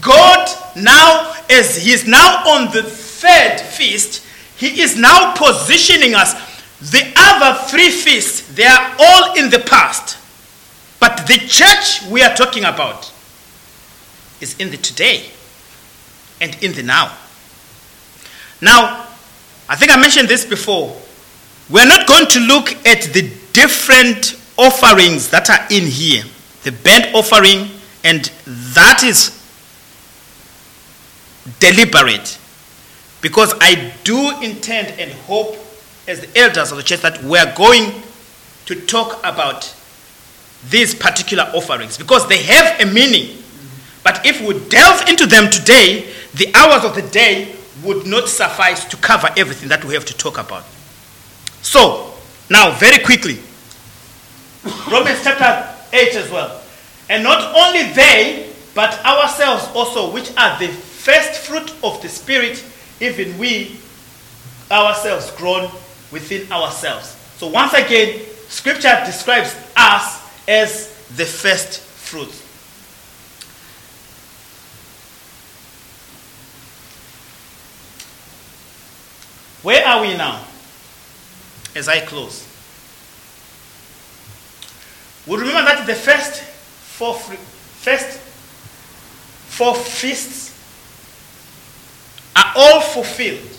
God 0.00 0.48
now, 0.76 1.34
as 1.48 1.76
He 1.76 1.92
is 1.92 2.06
now 2.06 2.44
on 2.46 2.72
the 2.72 2.82
third 2.82 3.60
feast, 3.60 4.24
He 4.56 4.82
is 4.82 4.96
now 4.96 5.34
positioning 5.34 6.14
us. 6.14 6.34
The 6.80 7.12
other 7.16 7.58
three 7.68 7.90
feasts, 7.90 8.54
they 8.54 8.64
are 8.64 8.94
all 8.98 9.36
in 9.36 9.50
the 9.50 9.58
past. 9.58 10.16
But 11.00 11.26
the 11.26 11.38
church 11.38 12.02
we 12.10 12.22
are 12.22 12.34
talking 12.34 12.64
about 12.64 13.12
is 14.40 14.56
in 14.58 14.70
the 14.70 14.76
today 14.76 15.30
and 16.40 16.56
in 16.62 16.72
the 16.72 16.82
now. 16.82 17.16
Now, 18.60 19.06
I 19.68 19.76
think 19.76 19.92
I 19.92 20.00
mentioned 20.00 20.28
this 20.28 20.44
before. 20.44 20.96
We're 21.68 21.86
not 21.86 22.06
going 22.06 22.26
to 22.26 22.40
look 22.40 22.70
at 22.86 23.02
the 23.12 23.30
different 23.52 24.40
offerings 24.56 25.30
that 25.30 25.50
are 25.50 25.66
in 25.70 25.84
here 25.84 26.24
the 26.64 26.72
burnt 26.72 27.14
offering, 27.14 27.70
and 28.04 28.30
that 28.74 29.02
is 29.04 29.30
deliberate 31.60 32.38
because 33.20 33.54
I 33.60 33.94
do 34.04 34.40
intend 34.42 35.00
and 35.00 35.10
hope 35.22 35.56
as 36.08 36.20
the 36.20 36.38
elders 36.38 36.72
of 36.72 36.78
the 36.78 36.82
church 36.82 37.02
that 37.02 37.22
we're 37.22 37.54
going 37.54 37.92
to 38.64 38.74
talk 38.86 39.18
about 39.20 39.74
these 40.70 40.94
particular 40.94 41.44
offerings 41.54 41.98
because 41.98 42.26
they 42.28 42.42
have 42.42 42.80
a 42.80 42.92
meaning. 42.92 43.36
But 44.02 44.24
if 44.24 44.40
we 44.40 44.58
delve 44.68 45.06
into 45.08 45.26
them 45.26 45.50
today, 45.50 46.10
the 46.34 46.50
hours 46.54 46.84
of 46.84 46.94
the 46.94 47.02
day 47.02 47.54
would 47.84 48.06
not 48.06 48.28
suffice 48.28 48.86
to 48.86 48.96
cover 48.96 49.28
everything 49.36 49.68
that 49.68 49.84
we 49.84 49.94
have 49.94 50.06
to 50.06 50.16
talk 50.16 50.38
about. 50.38 50.64
So, 51.60 52.14
now, 52.50 52.70
very 52.72 53.04
quickly, 53.04 53.38
Romans 54.90 55.20
chapter 55.22 55.74
8 55.92 56.14
as 56.16 56.30
well. 56.30 56.62
And 57.10 57.22
not 57.22 57.54
only 57.54 57.92
they, 57.92 58.50
but 58.74 59.04
ourselves 59.04 59.68
also, 59.74 60.12
which 60.12 60.30
are 60.36 60.58
the 60.58 60.68
first 60.68 61.40
fruit 61.40 61.72
of 61.84 62.00
the 62.00 62.08
Spirit, 62.08 62.64
even 63.00 63.36
we 63.38 63.76
ourselves 64.70 65.30
groan 65.32 65.70
within 66.10 66.50
ourselves. 66.52 67.16
So, 67.36 67.48
once 67.48 67.74
again, 67.74 68.20
Scripture 68.48 69.02
describes 69.04 69.54
us 69.76 70.22
as 70.48 70.88
the 71.16 71.24
first 71.24 71.80
fruits. 71.80 72.44
Where 79.62 79.86
are 79.86 80.00
we 80.00 80.16
now? 80.16 80.44
As 81.74 81.88
I 81.88 82.00
close. 82.00 82.46
We 85.26 85.36
remember 85.36 85.62
that 85.62 85.86
the 85.86 85.94
first 85.94 86.40
four, 86.42 87.14
first 87.14 88.18
four 89.48 89.74
feasts 89.74 90.54
are 92.34 92.52
all 92.56 92.80
fulfilled 92.80 93.57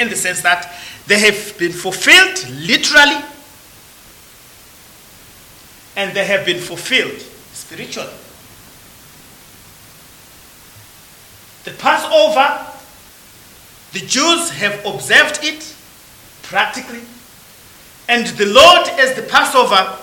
in 0.00 0.08
the 0.08 0.16
sense 0.16 0.40
that 0.42 0.74
they 1.06 1.18
have 1.18 1.56
been 1.58 1.72
fulfilled 1.72 2.48
literally 2.50 3.22
and 5.96 6.16
they 6.16 6.24
have 6.24 6.46
been 6.46 6.58
fulfilled 6.58 7.20
spiritually. 7.52 8.08
The 11.64 11.72
Passover, 11.72 12.66
the 13.92 14.00
Jews 14.06 14.50
have 14.50 14.84
observed 14.86 15.40
it 15.42 15.74
practically, 16.42 17.02
and 18.08 18.26
the 18.26 18.46
Lord, 18.46 18.88
as 18.98 19.14
the 19.14 19.22
Passover, 19.22 19.98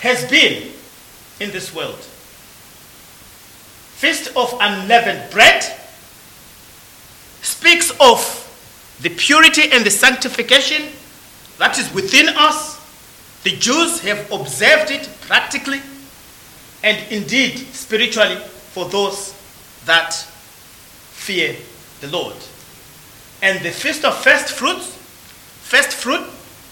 has 0.00 0.28
been 0.30 0.72
in 1.40 1.50
this 1.50 1.74
world. 1.74 1.98
Feast 3.98 4.34
of 4.34 4.56
unleavened 4.60 5.30
bread 5.30 5.62
speaks 7.42 7.90
of 8.00 8.37
the 9.00 9.10
purity 9.10 9.70
and 9.70 9.84
the 9.84 9.90
sanctification 9.90 10.88
that 11.58 11.78
is 11.78 11.92
within 11.94 12.28
us 12.30 12.78
the 13.44 13.50
Jews 13.50 14.00
have 14.00 14.30
observed 14.32 14.90
it 14.90 15.08
practically 15.22 15.80
and 16.82 17.12
indeed 17.12 17.58
spiritually 17.72 18.36
for 18.36 18.84
those 18.86 19.32
that 19.84 20.12
fear 20.12 21.56
the 22.00 22.08
Lord. 22.08 22.36
And 23.42 23.64
the 23.64 23.70
feast 23.70 24.04
of 24.04 24.16
first 24.22 24.52
fruits, 24.52 24.86
first 25.62 25.92
fruit, 25.92 26.28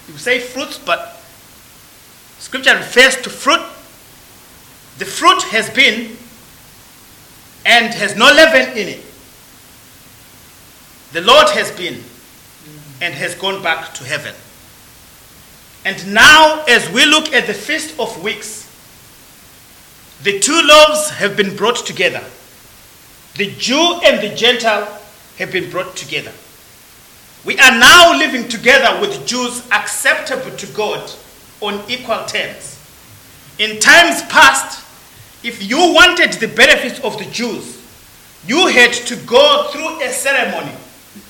you 0.07 0.17
say 0.17 0.39
fruits, 0.39 0.77
but 0.77 1.21
scripture 2.39 2.75
refers 2.75 3.15
to 3.21 3.29
fruit. 3.29 3.61
The 4.99 5.05
fruit 5.05 5.41
has 5.43 5.69
been 5.69 6.17
and 7.65 7.93
has 7.93 8.15
no 8.15 8.25
leaven 8.25 8.77
in 8.77 8.87
it. 8.89 9.05
The 11.13 11.21
Lord 11.21 11.49
has 11.49 11.71
been 11.71 12.03
and 13.01 13.13
has 13.13 13.35
gone 13.35 13.61
back 13.61 13.93
to 13.95 14.03
heaven. 14.03 14.33
And 15.85 16.13
now, 16.13 16.63
as 16.67 16.89
we 16.91 17.05
look 17.05 17.33
at 17.33 17.47
the 17.47 17.53
Feast 17.53 17.99
of 17.99 18.21
Weeks, 18.23 18.65
the 20.23 20.39
two 20.39 20.61
loaves 20.63 21.11
have 21.11 21.37
been 21.37 21.55
brought 21.55 21.85
together. 21.85 22.23
The 23.35 23.51
Jew 23.57 23.99
and 24.03 24.21
the 24.21 24.35
Gentile 24.35 25.01
have 25.37 25.51
been 25.51 25.69
brought 25.69 25.95
together. 25.95 26.33
We 27.45 27.57
are 27.59 27.79
now 27.79 28.17
living 28.17 28.49
together 28.49 28.99
with 28.99 29.25
Jews 29.27 29.65
acceptable 29.71 30.51
to 30.57 30.67
God 30.73 31.09
on 31.61 31.81
equal 31.89 32.25
terms. 32.25 32.73
In 33.59 33.79
times 33.79 34.23
past, 34.23 34.83
if 35.43 35.69
you 35.69 35.77
wanted 35.77 36.33
the 36.33 36.47
benefits 36.47 36.99
of 36.99 37.17
the 37.17 37.25
Jews, 37.25 37.81
you 38.45 38.67
had 38.67 38.91
to 38.91 39.15
go 39.25 39.69
through 39.71 40.01
a 40.01 40.09
ceremony 40.09 40.75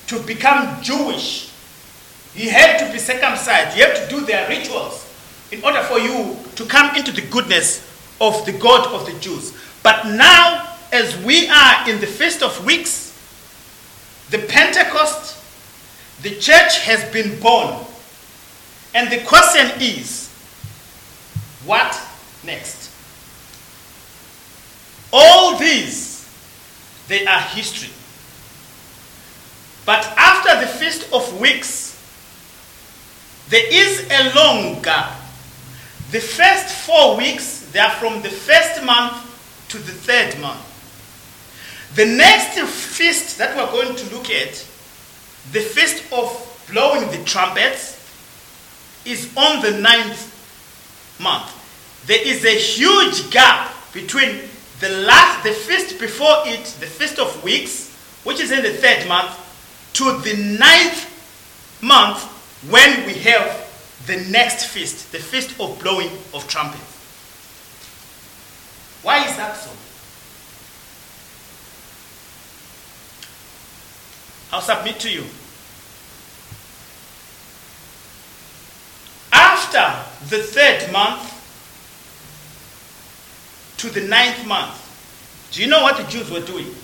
to 0.08 0.18
become 0.20 0.82
Jewish. 0.82 1.47
You 2.34 2.50
had 2.50 2.78
to 2.78 2.92
be 2.92 2.98
circumcised. 2.98 3.76
You 3.76 3.84
have 3.84 4.08
to 4.08 4.14
do 4.14 4.24
their 4.24 4.48
rituals 4.48 5.04
in 5.50 5.64
order 5.64 5.82
for 5.82 5.98
you 5.98 6.36
to 6.56 6.64
come 6.66 6.94
into 6.94 7.12
the 7.12 7.22
goodness 7.22 7.84
of 8.20 8.44
the 8.46 8.52
God 8.52 8.92
of 8.92 9.06
the 9.06 9.18
Jews. 9.20 9.56
But 9.82 10.06
now, 10.06 10.76
as 10.92 11.16
we 11.24 11.48
are 11.48 11.88
in 11.88 12.00
the 12.00 12.06
Feast 12.06 12.42
of 12.42 12.64
Weeks, 12.64 13.08
the 14.30 14.38
Pentecost, 14.38 15.36
the 16.22 16.30
church 16.30 16.80
has 16.80 17.04
been 17.12 17.40
born. 17.40 17.84
And 18.94 19.10
the 19.10 19.24
question 19.24 19.70
is, 19.80 20.28
what 21.64 21.98
next? 22.44 22.90
All 25.12 25.56
these, 25.56 26.28
they 27.08 27.24
are 27.26 27.40
history. 27.40 27.90
But 29.86 30.04
after 30.18 30.60
the 30.60 30.66
Feast 30.66 31.10
of 31.12 31.40
Weeks, 31.40 31.87
there 33.48 33.66
is 33.66 34.06
a 34.10 34.34
long 34.34 34.82
gap. 34.82 35.18
The 36.10 36.20
first 36.20 36.86
four 36.86 37.16
weeks, 37.16 37.70
they 37.72 37.80
are 37.80 37.90
from 37.90 38.22
the 38.22 38.30
first 38.30 38.82
month 38.84 39.24
to 39.68 39.78
the 39.78 39.92
third 39.92 40.38
month. 40.40 40.64
The 41.94 42.04
next 42.04 42.58
feast 42.60 43.38
that 43.38 43.56
we're 43.56 43.70
going 43.72 43.96
to 43.96 44.14
look 44.14 44.30
at, 44.30 44.52
the 45.52 45.60
feast 45.60 46.04
of 46.12 46.66
blowing 46.70 47.10
the 47.10 47.24
trumpets, 47.24 47.96
is 49.04 49.34
on 49.36 49.62
the 49.62 49.78
ninth 49.78 51.18
month. 51.20 51.54
There 52.06 52.20
is 52.26 52.44
a 52.44 52.58
huge 52.58 53.30
gap 53.30 53.72
between 53.92 54.42
the 54.80 54.90
last, 54.90 55.44
the 55.44 55.52
feast 55.52 55.98
before 55.98 56.36
it, 56.44 56.64
the 56.80 56.86
feast 56.86 57.18
of 57.18 57.42
weeks, 57.42 57.94
which 58.24 58.40
is 58.40 58.50
in 58.50 58.62
the 58.62 58.72
third 58.72 59.08
month, 59.08 59.34
to 59.94 60.18
the 60.20 60.36
ninth 60.58 61.80
month 61.82 62.37
when 62.66 63.06
we 63.06 63.14
have 63.14 63.66
the 64.06 64.16
next 64.30 64.66
feast, 64.66 65.12
the 65.12 65.18
feast 65.18 65.58
of 65.60 65.78
blowing 65.80 66.10
of 66.34 66.46
trumpets. 66.48 66.82
Why 69.02 69.24
is 69.24 69.36
that 69.36 69.56
so? 69.56 69.70
I'll 74.52 74.60
submit 74.60 74.98
to 75.00 75.10
you. 75.10 75.24
After 79.32 80.34
the 80.34 80.42
third 80.42 80.90
month 80.90 81.34
to 83.76 83.90
the 83.90 84.00
ninth 84.08 84.46
month, 84.46 84.84
do 85.52 85.62
you 85.62 85.68
know 85.68 85.82
what 85.82 85.96
the 85.96 86.04
Jews 86.04 86.30
were 86.30 86.40
doing? 86.40 86.74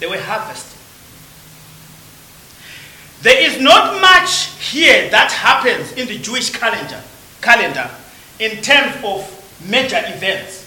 They 0.00 0.06
were 0.06 0.20
harvesting. 0.20 0.77
There 3.22 3.40
is 3.40 3.60
not 3.60 4.00
much 4.00 4.46
here 4.70 5.10
that 5.10 5.32
happens 5.32 5.92
in 5.92 6.06
the 6.06 6.18
Jewish 6.18 6.50
calendar, 6.50 7.02
calendar 7.40 7.90
in 8.38 8.62
terms 8.62 8.94
of 9.04 9.34
major 9.68 10.00
events 10.04 10.66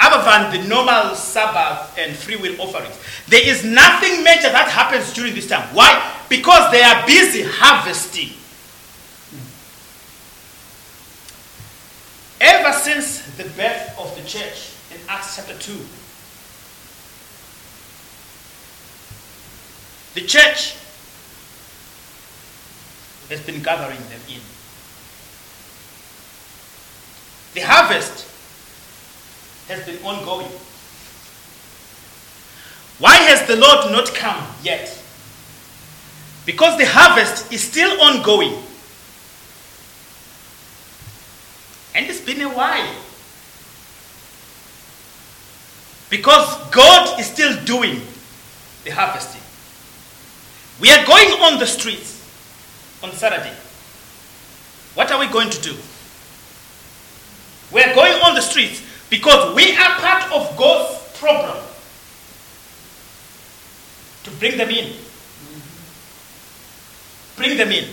other 0.00 0.22
than 0.24 0.52
the 0.52 0.68
normal 0.68 1.14
Sabbath 1.14 1.96
and 1.98 2.14
free 2.14 2.36
will 2.36 2.60
offerings. 2.60 2.98
There 3.28 3.46
is 3.46 3.64
nothing 3.64 4.22
major 4.22 4.50
that 4.50 4.68
happens 4.68 5.12
during 5.14 5.34
this 5.34 5.48
time. 5.48 5.74
Why? 5.74 6.12
Because 6.28 6.70
they 6.70 6.82
are 6.82 7.06
busy 7.06 7.42
harvesting. 7.42 8.30
Ever 12.40 12.72
since 12.78 13.22
the 13.36 13.44
birth 13.44 13.98
of 13.98 14.14
the 14.16 14.28
church 14.28 14.72
in 14.92 15.00
Acts 15.08 15.36
chapter 15.36 15.56
2, 15.56 15.78
the 20.14 20.20
church 20.20 20.76
has 23.28 23.40
been 23.40 23.62
gathering 23.62 23.98
them 23.98 24.20
in. 24.28 24.40
The 27.54 27.60
harvest 27.60 28.28
has 29.68 29.84
been 29.86 30.02
ongoing. 30.04 30.50
Why 32.98 33.14
has 33.14 33.46
the 33.46 33.56
Lord 33.56 33.90
not 33.90 34.14
come 34.14 34.46
yet? 34.62 35.00
Because 36.46 36.78
the 36.78 36.86
harvest 36.86 37.52
is 37.52 37.62
still 37.62 38.00
ongoing. 38.00 38.54
And 41.94 42.06
it's 42.06 42.20
been 42.20 42.40
a 42.42 42.48
while. 42.48 42.94
Because 46.10 46.70
God 46.70 47.18
is 47.18 47.26
still 47.26 47.64
doing 47.64 48.00
the 48.84 48.90
harvesting. 48.90 49.43
We 50.80 50.90
are 50.90 51.06
going 51.06 51.30
on 51.42 51.58
the 51.58 51.66
streets 51.66 52.20
on 53.02 53.12
Saturday. 53.12 53.54
What 54.94 55.10
are 55.10 55.18
we 55.18 55.26
going 55.28 55.50
to 55.50 55.60
do? 55.60 55.76
We 57.72 57.82
are 57.82 57.94
going 57.94 58.14
on 58.22 58.34
the 58.34 58.40
streets 58.40 58.82
because 59.10 59.54
we 59.54 59.76
are 59.76 59.98
part 59.98 60.32
of 60.32 60.56
God's 60.56 61.18
program 61.18 61.62
to 64.24 64.30
bring 64.32 64.56
them 64.56 64.70
in. 64.70 64.92
Bring 67.36 67.56
them 67.56 67.70
in. 67.70 67.88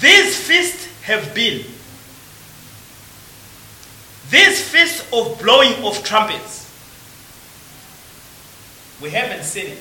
These 0.00 0.40
feasts 0.40 0.86
have 1.02 1.34
been. 1.34 1.64
these 4.30 4.60
feasts 4.68 5.00
of 5.12 5.38
blowing 5.40 5.72
of 5.84 6.02
trumpets. 6.02 6.64
We 9.00 9.10
haven't 9.10 9.44
seen 9.44 9.66
it 9.72 9.78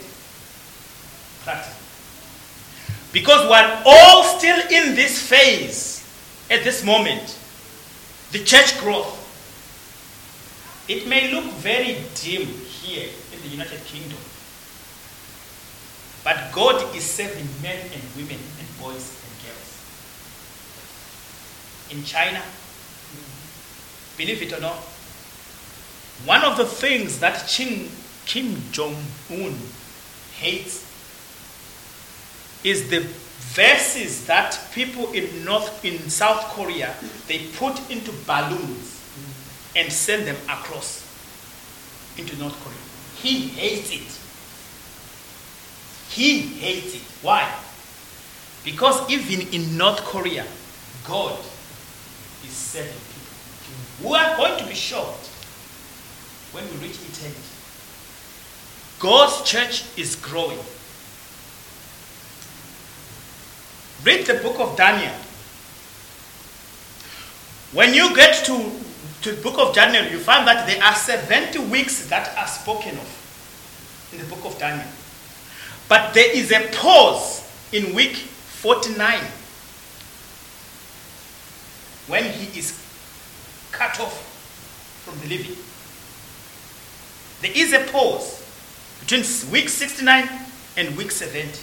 Because 3.12 3.50
we're 3.50 3.82
all 3.86 4.24
still 4.24 4.60
in 4.60 4.96
this 4.96 5.22
phase 5.22 6.04
at 6.50 6.64
this 6.64 6.84
moment 6.84 7.38
the 8.32 8.44
church 8.44 8.78
growth. 8.80 9.22
It 10.88 11.08
may 11.08 11.32
look 11.32 11.46
very 11.64 12.04
dim 12.16 12.48
here 12.48 13.10
in 13.34 13.42
the 13.42 13.48
United 13.48 13.84
Kingdom, 13.86 14.18
but 16.24 16.52
God 16.52 16.96
is 16.96 17.04
saving 17.04 17.48
men 17.62 17.80
and 17.80 18.04
women 18.16 18.38
and 18.60 18.68
boys 18.80 19.16
and 19.24 19.34
girls. 19.48 19.72
In 21.92 22.04
China, 22.04 22.42
believe 24.18 24.42
it 24.42 24.54
or 24.54 24.60
not, 24.60 24.78
one 26.26 26.44
of 26.44 26.58
the 26.58 26.66
things 26.66 27.20
that 27.20 27.48
Kim 27.48 28.62
Jong 28.72 28.98
un 29.32 29.58
hates 30.36 30.85
is 32.65 32.89
the 32.89 33.01
verses 33.54 34.25
that 34.25 34.60
people 34.73 35.12
in 35.13 35.45
North 35.45 35.86
in 35.86 35.97
South 36.10 36.43
Korea 36.56 36.93
they 37.28 37.47
put 37.56 37.80
into 37.89 38.12
balloons 38.25 39.01
and 39.75 39.91
send 39.91 40.28
them 40.28 40.36
across 40.49 41.06
into 42.17 42.36
North 42.38 42.60
Korea. 42.63 42.78
He 43.21 43.47
hates 43.47 43.91
it. 43.91 44.21
He 46.12 46.39
hates 46.60 46.95
it. 46.95 47.01
Why? 47.21 47.54
Because 48.63 49.10
even 49.10 49.47
in 49.54 49.78
North 49.78 50.01
Korea, 50.01 50.45
God 51.08 51.38
is 52.43 52.51
saving 52.51 52.91
people. 52.91 54.10
We 54.10 54.17
are 54.17 54.38
going 54.38 54.58
to 54.60 54.65
be 54.65 54.73
shocked 54.73 55.28
when 56.51 56.63
we 56.65 56.88
reach 56.88 56.95
eternity. 56.95 57.39
God's 58.99 59.49
church 59.49 59.84
is 59.97 60.15
growing. 60.15 60.60
Read 64.04 64.26
the 64.26 64.36
book 64.36 64.60
of 64.60 64.76
Daniel. 64.78 65.14
When 67.72 67.94
you 67.94 68.16
get 68.16 68.46
to, 68.46 68.72
to 69.22 69.32
the 69.32 69.42
book 69.42 69.58
of 69.58 69.74
Daniel, 69.74 70.06
you 70.12 70.20
find 70.20 70.48
that 70.48 70.68
there 70.68 70.82
are 70.84 70.96
70 70.96 71.60
weeks 71.70 72.08
that 72.08 72.38
are 72.38 72.48
spoken 72.48 72.98
of 72.98 74.10
in 74.14 74.20
the 74.20 74.26
book 74.26 74.46
of 74.46 74.58
Daniel. 74.60 74.88
But 75.88 76.14
there 76.14 76.32
is 76.32 76.52
a 76.52 76.68
pause 76.74 77.44
in 77.72 77.94
week 77.94 78.16
49 78.16 79.20
when 82.08 82.24
he 82.24 82.60
is 82.60 82.80
cut 83.72 84.00
off 84.00 84.34
from 85.04 85.20
the 85.20 85.36
living. 85.36 85.56
There 87.42 87.52
is 87.54 87.74
a 87.74 87.92
pause 87.92 88.42
between 89.00 89.52
week 89.52 89.70
69 89.70 90.30
and 90.78 90.98
week 90.98 91.12
70. 91.12 91.60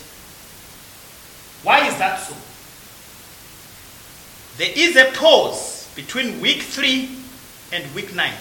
Why 1.62 1.86
is 1.86 1.96
that 1.98 2.18
so? 2.18 2.34
There 4.58 4.72
is 4.74 4.96
a 4.96 5.16
pause 5.16 5.88
between 5.94 6.40
week 6.40 6.62
3 6.62 7.08
and 7.72 7.94
week 7.94 8.14
9. 8.14 8.32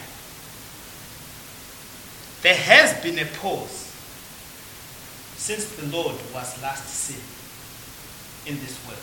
There 2.42 2.56
has 2.56 3.02
been 3.04 3.20
a 3.20 3.26
pause 3.26 3.94
since 5.38 5.66
the 5.76 5.86
Lord 5.96 6.16
was 6.34 6.62
last 6.62 6.88
seen 6.88 7.22
in 8.46 8.60
this 8.60 8.78
world. 8.88 9.00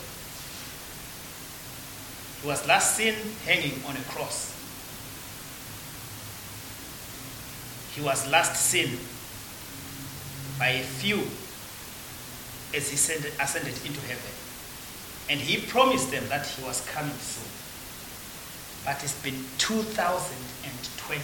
He 2.42 2.48
was 2.48 2.66
last 2.66 2.96
seen 2.96 3.14
hanging 3.44 3.82
on 3.86 3.96
a 3.96 4.00
cross. 4.10 4.54
He 7.94 8.00
was 8.00 8.28
last 8.28 8.56
seen 8.56 8.98
by 10.58 10.68
a 10.68 10.82
few 10.82 11.22
as 12.74 12.90
he 12.90 12.96
ascended 12.96 13.74
into 13.86 14.00
heaven. 14.02 14.32
And 15.30 15.40
he 15.40 15.60
promised 15.66 16.10
them 16.10 16.26
that 16.28 16.46
he 16.46 16.64
was 16.64 16.80
coming 16.86 17.14
soon. 17.16 17.48
But 18.84 19.02
it's 19.04 19.20
been 19.22 19.44
2020 19.58 21.18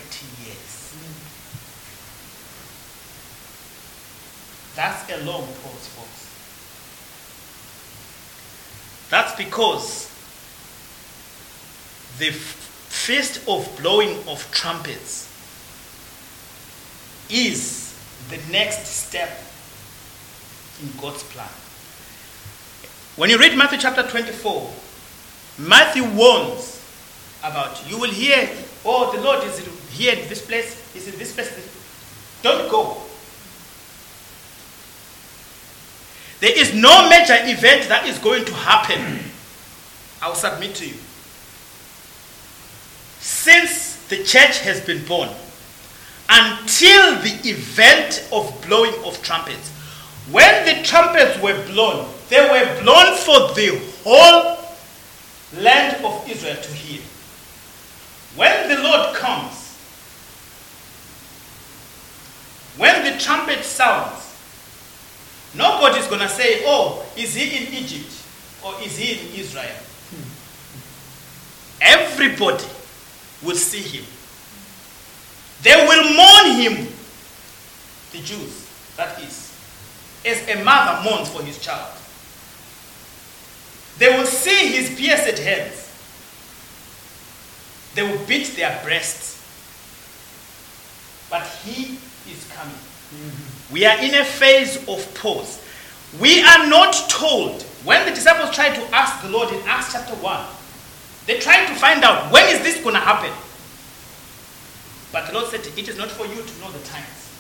years. 0.44 0.74
That's 4.74 5.10
a 5.10 5.24
long 5.24 5.46
pause, 5.46 5.88
folks. 5.94 6.24
That's 9.10 9.34
because 9.36 10.10
the 12.18 12.30
feast 12.32 13.40
of 13.48 13.68
blowing 13.80 14.16
of 14.28 14.48
trumpets 14.50 15.30
is 17.30 17.94
the 18.30 18.38
next 18.50 18.86
step 18.86 19.30
in 20.82 20.90
God's 21.00 21.22
plan. 21.24 21.48
When 23.16 23.30
you 23.30 23.38
read 23.38 23.56
Matthew 23.56 23.78
chapter 23.78 24.02
24, 24.02 24.72
Matthew 25.58 26.04
warns 26.04 26.82
about 27.42 27.88
you 27.88 27.98
will 27.98 28.10
hear, 28.10 28.48
oh, 28.84 29.14
the 29.14 29.22
Lord 29.22 29.44
is 29.44 29.58
here 29.90 30.14
in 30.14 30.28
this 30.28 30.44
place, 30.44 30.94
is 30.96 31.06
in 31.06 31.18
this 31.18 31.34
place. 31.34 31.52
Don't 32.42 32.70
go. 32.70 32.96
There 36.40 36.58
is 36.58 36.74
no 36.74 37.08
major 37.08 37.36
event 37.40 37.88
that 37.88 38.06
is 38.06 38.18
going 38.18 38.44
to 38.44 38.52
happen. 38.52 39.20
I 40.20 40.28
will 40.28 40.34
submit 40.34 40.74
to 40.76 40.86
you. 40.86 40.96
Since 43.20 44.06
the 44.08 44.24
church 44.24 44.60
has 44.60 44.84
been 44.84 45.04
born, 45.06 45.30
until 46.28 47.16
the 47.20 47.48
event 47.48 48.26
of 48.32 48.64
blowing 48.66 48.94
of 49.04 49.22
trumpets. 49.22 49.70
When 50.30 50.64
the 50.64 50.82
trumpets 50.82 51.40
were 51.42 51.66
blown, 51.66 52.08
they 52.28 52.40
were 52.40 52.82
blown 52.82 53.16
for 53.16 53.54
the 53.54 53.80
whole 54.04 54.58
land 55.60 56.04
of 56.04 56.28
Israel 56.28 56.56
to 56.56 56.72
hear. 56.72 57.02
When 58.36 58.68
the 58.68 58.82
Lord 58.82 59.14
comes, 59.16 59.76
when 62.76 63.04
the 63.04 63.18
trumpet 63.20 63.64
sounds, 63.64 64.36
nobody's 65.54 66.08
going 66.08 66.22
to 66.22 66.28
say, 66.28 66.62
oh, 66.64 67.06
is 67.16 67.34
he 67.34 67.66
in 67.66 67.72
Egypt 67.74 68.10
or 68.64 68.74
is 68.82 68.96
he 68.96 69.20
in 69.20 69.40
Israel? 69.40 69.76
Hmm. 70.10 70.22
Everybody 71.82 72.64
will 73.42 73.56
see 73.56 73.82
him. 73.82 74.04
They 75.62 75.76
will 75.86 76.14
mourn 76.14 76.60
him, 76.60 76.88
the 78.12 78.18
Jews, 78.18 78.68
that 78.96 79.18
is, 79.22 79.53
as 80.24 80.48
a 80.48 80.64
mother 80.64 81.08
mourns 81.08 81.28
for 81.28 81.42
his 81.42 81.58
child. 81.58 81.90
They 83.98 84.08
will 84.08 84.26
see 84.26 84.68
his 84.68 84.98
pierced 84.98 85.38
hands. 85.38 85.90
They 87.94 88.02
will 88.02 88.24
beat 88.26 88.48
their 88.56 88.80
breasts. 88.82 89.40
But 91.30 91.46
he 91.64 91.98
is 92.30 92.50
coming. 92.52 92.74
Mm-hmm. 92.74 93.72
We 93.72 93.86
are 93.86 93.98
in 93.98 94.14
a 94.14 94.24
phase 94.24 94.76
of 94.88 95.14
pause. 95.14 95.64
We 96.20 96.42
are 96.42 96.66
not 96.68 96.92
told. 97.08 97.62
When 97.84 98.04
the 98.06 98.14
disciples 98.14 98.54
tried 98.54 98.74
to 98.74 98.94
ask 98.94 99.22
the 99.22 99.30
Lord 99.30 99.52
in 99.52 99.60
Acts 99.66 99.92
chapter 99.92 100.14
1, 100.14 100.46
they 101.26 101.38
tried 101.38 101.66
to 101.66 101.74
find 101.74 102.02
out 102.02 102.32
when 102.32 102.44
is 102.54 102.62
this 102.62 102.82
going 102.82 102.94
to 102.94 103.00
happen? 103.00 103.32
But 105.12 105.28
the 105.28 105.34
Lord 105.34 105.46
said, 105.46 105.60
It 105.78 105.88
is 105.88 105.96
not 105.96 106.10
for 106.10 106.26
you 106.26 106.42
to 106.42 106.60
know 106.60 106.70
the 106.72 106.84
times. 106.86 107.30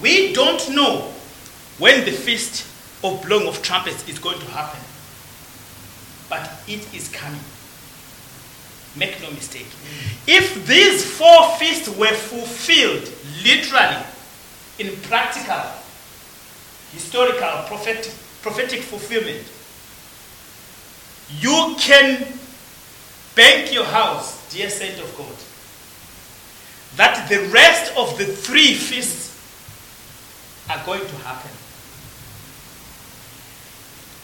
We 0.00 0.32
don't 0.32 0.74
know 0.74 1.12
when 1.80 2.04
the 2.04 2.12
feast 2.12 2.66
of 3.02 3.20
blowing 3.26 3.48
of 3.48 3.60
trumpets 3.62 4.08
is 4.08 4.18
going 4.18 4.38
to 4.38 4.46
happen. 4.46 4.80
But 6.28 6.48
it 6.68 6.94
is 6.94 7.08
coming. 7.08 7.40
Make 8.96 9.20
no 9.22 9.30
mistake. 9.30 9.66
If 10.26 10.66
these 10.66 11.04
four 11.04 11.56
feasts 11.56 11.88
were 11.88 12.12
fulfilled 12.12 13.10
literally, 13.42 14.04
in 14.78 14.96
practical, 15.02 15.60
historical, 16.92 17.64
prophetic, 17.66 18.12
prophetic 18.42 18.80
fulfillment, 18.80 19.44
you 21.38 21.76
can 21.78 22.26
bank 23.34 23.72
your 23.72 23.84
house, 23.84 24.50
dear 24.50 24.70
saint 24.70 24.98
of 24.98 25.14
God, 25.16 25.36
that 26.96 27.28
the 27.28 27.40
rest 27.50 27.96
of 27.96 28.18
the 28.18 28.24
three 28.24 28.74
feasts 28.74 29.38
are 30.68 30.84
going 30.84 31.06
to 31.06 31.16
happen. 31.16 31.50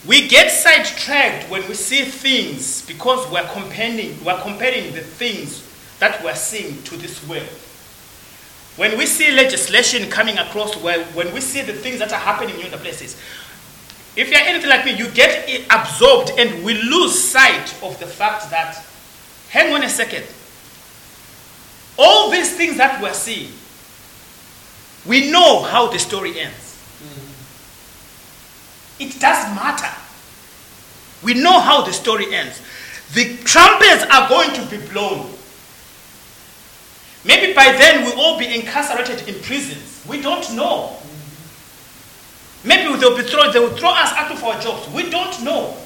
We 0.07 0.29
get 0.29 0.51
sidetracked 0.51 1.51
when 1.51 1.67
we 1.69 1.75
see 1.75 2.05
things 2.05 2.87
because 2.87 3.29
we're 3.31 3.49
comparing, 3.49 4.23
we're 4.25 4.41
comparing 4.41 4.95
the 4.95 5.01
things 5.01 5.63
that 5.99 6.23
we're 6.23 6.37
seeing 6.37 6.83
to 6.85 6.97
this 6.97 7.27
world. 7.27 7.49
When 8.77 8.99
we 8.99 9.07
see 9.07 9.33
legislation 9.33 10.09
coming 10.11 10.39
across, 10.39 10.77
when 10.77 11.35
we 11.35 11.41
see 11.41 11.63
the 11.63 11.73
things 11.73 11.99
that 11.99 12.13
are 12.13 12.21
happening 12.21 12.61
in 12.61 12.67
other 12.67 12.77
places, 12.77 13.17
if 14.15 14.31
you're 14.31 14.41
anything 14.41 14.71
like 14.71 14.85
me, 14.85 14.97
you 14.97 15.11
get 15.11 15.49
absorbed 15.71 16.33
and 16.39 16.65
we 16.65 16.75
lose 16.75 17.19
sight 17.19 17.75
of 17.83 17.99
the 17.99 18.07
fact 18.07 18.51
that, 18.51 18.85
hang 19.49 19.75
on 19.75 19.83
a 19.83 19.89
second, 19.89 20.25
all 21.99 22.31
these 22.31 22.55
things 22.57 22.77
that 22.77 23.03
we're 23.03 23.13
seeing, 23.15 23.51
we 25.07 25.31
know 25.31 25.63
how 25.63 25.91
the 25.91 25.99
story 25.99 26.39
ends. 26.39 26.57
Mm-hmm. 27.03 27.36
It 28.99 29.21
does 29.21 29.55
matter. 29.55 29.93
We 31.23 31.35
know 31.35 31.61
how 31.61 31.83
the 31.83 31.93
story 31.93 32.35
ends. 32.35 32.61
The 33.15 33.37
trumpets 33.45 34.05
are 34.11 34.29
going 34.29 34.53
to 34.55 34.67
be 34.71 34.85
blown. 34.89 35.31
Maybe 37.25 37.53
by 37.55 37.73
then 37.73 38.05
we'll 38.05 38.21
all 38.21 38.39
be 38.39 38.55
incarcerated 38.55 39.29
in 39.29 39.43
prisons. 39.43 40.05
We 40.09 40.21
don't 40.21 40.55
know. 40.55 40.97
Maybe 42.65 42.97
they'll 42.97 43.17
be 43.17 43.23
thrown, 43.23 43.53
they 43.53 43.61
will 43.61 43.77
throw 43.77 43.91
us 43.91 44.13
out 44.13 44.31
of 44.33 44.43
our 44.43 44.61
jobs. 44.61 44.93
We 44.93 45.09
don't 45.11 45.45
know. 45.45 45.77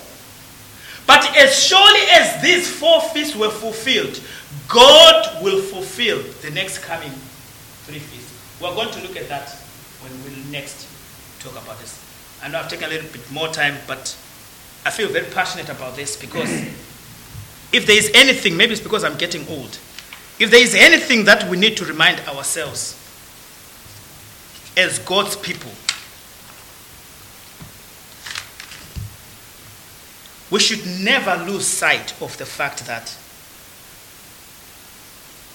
But 1.06 1.36
as 1.36 1.62
surely 1.62 2.00
as 2.12 2.42
these 2.42 2.70
four 2.70 3.00
feasts 3.00 3.36
were 3.36 3.50
fulfilled, 3.50 4.20
God 4.68 5.42
will 5.42 5.60
fulfill 5.60 6.22
the 6.42 6.50
next 6.50 6.78
coming 6.78 7.10
three 7.84 7.98
feasts. 7.98 8.32
We're 8.60 8.74
going 8.74 8.90
to 8.92 9.02
look 9.02 9.16
at 9.16 9.28
that 9.28 9.50
when 10.00 10.12
we 10.24 10.50
next 10.50 10.86
talk 11.40 11.52
about 11.52 11.78
this. 11.80 11.99
I 12.42 12.48
know 12.48 12.58
I've 12.58 12.68
taken 12.68 12.86
a 12.86 12.88
little 12.88 13.10
bit 13.10 13.30
more 13.30 13.48
time, 13.48 13.76
but 13.86 14.16
I 14.84 14.90
feel 14.90 15.08
very 15.08 15.26
passionate 15.26 15.68
about 15.68 15.96
this 15.96 16.16
because 16.16 16.48
if 17.72 17.86
there 17.86 17.96
is 17.98 18.10
anything, 18.14 18.56
maybe 18.56 18.72
it's 18.72 18.80
because 18.80 19.04
I'm 19.04 19.18
getting 19.18 19.46
old, 19.48 19.78
if 20.38 20.50
there 20.50 20.62
is 20.62 20.74
anything 20.74 21.24
that 21.26 21.48
we 21.50 21.58
need 21.58 21.76
to 21.76 21.84
remind 21.84 22.20
ourselves 22.20 22.96
as 24.76 24.98
God's 25.00 25.36
people, 25.36 25.70
we 30.50 30.58
should 30.58 30.84
never 31.00 31.44
lose 31.44 31.66
sight 31.66 32.20
of 32.22 32.36
the 32.38 32.46
fact 32.46 32.86
that 32.86 33.14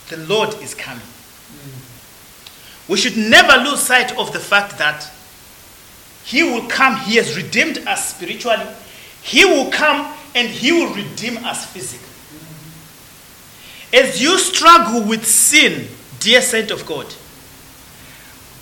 the 0.09 0.17
Lord 0.17 0.53
is 0.61 0.75
coming. 0.75 1.01
Mm. 1.01 1.95
We 2.87 2.97
should 2.97 3.17
never 3.17 3.63
lose 3.67 3.79
sight 3.79 4.15
of 4.17 4.31
the 4.31 4.39
fact 4.39 4.77
that 4.77 5.11
He 6.25 6.41
will 6.43 6.67
come. 6.67 6.97
He 6.97 7.15
has 7.17 7.37
redeemed 7.37 7.77
us 7.87 8.15
spiritually. 8.15 8.65
He 9.21 9.45
will 9.45 9.69
come 9.69 10.11
and 10.33 10.47
He 10.47 10.71
will 10.71 10.93
redeem 10.93 11.37
us 11.45 11.65
physically. 11.65 12.05
As 13.93 14.21
you 14.21 14.37
struggle 14.39 15.03
with 15.07 15.25
sin, 15.25 15.87
dear 16.19 16.41
saint 16.41 16.71
of 16.71 16.85
God, 16.85 17.05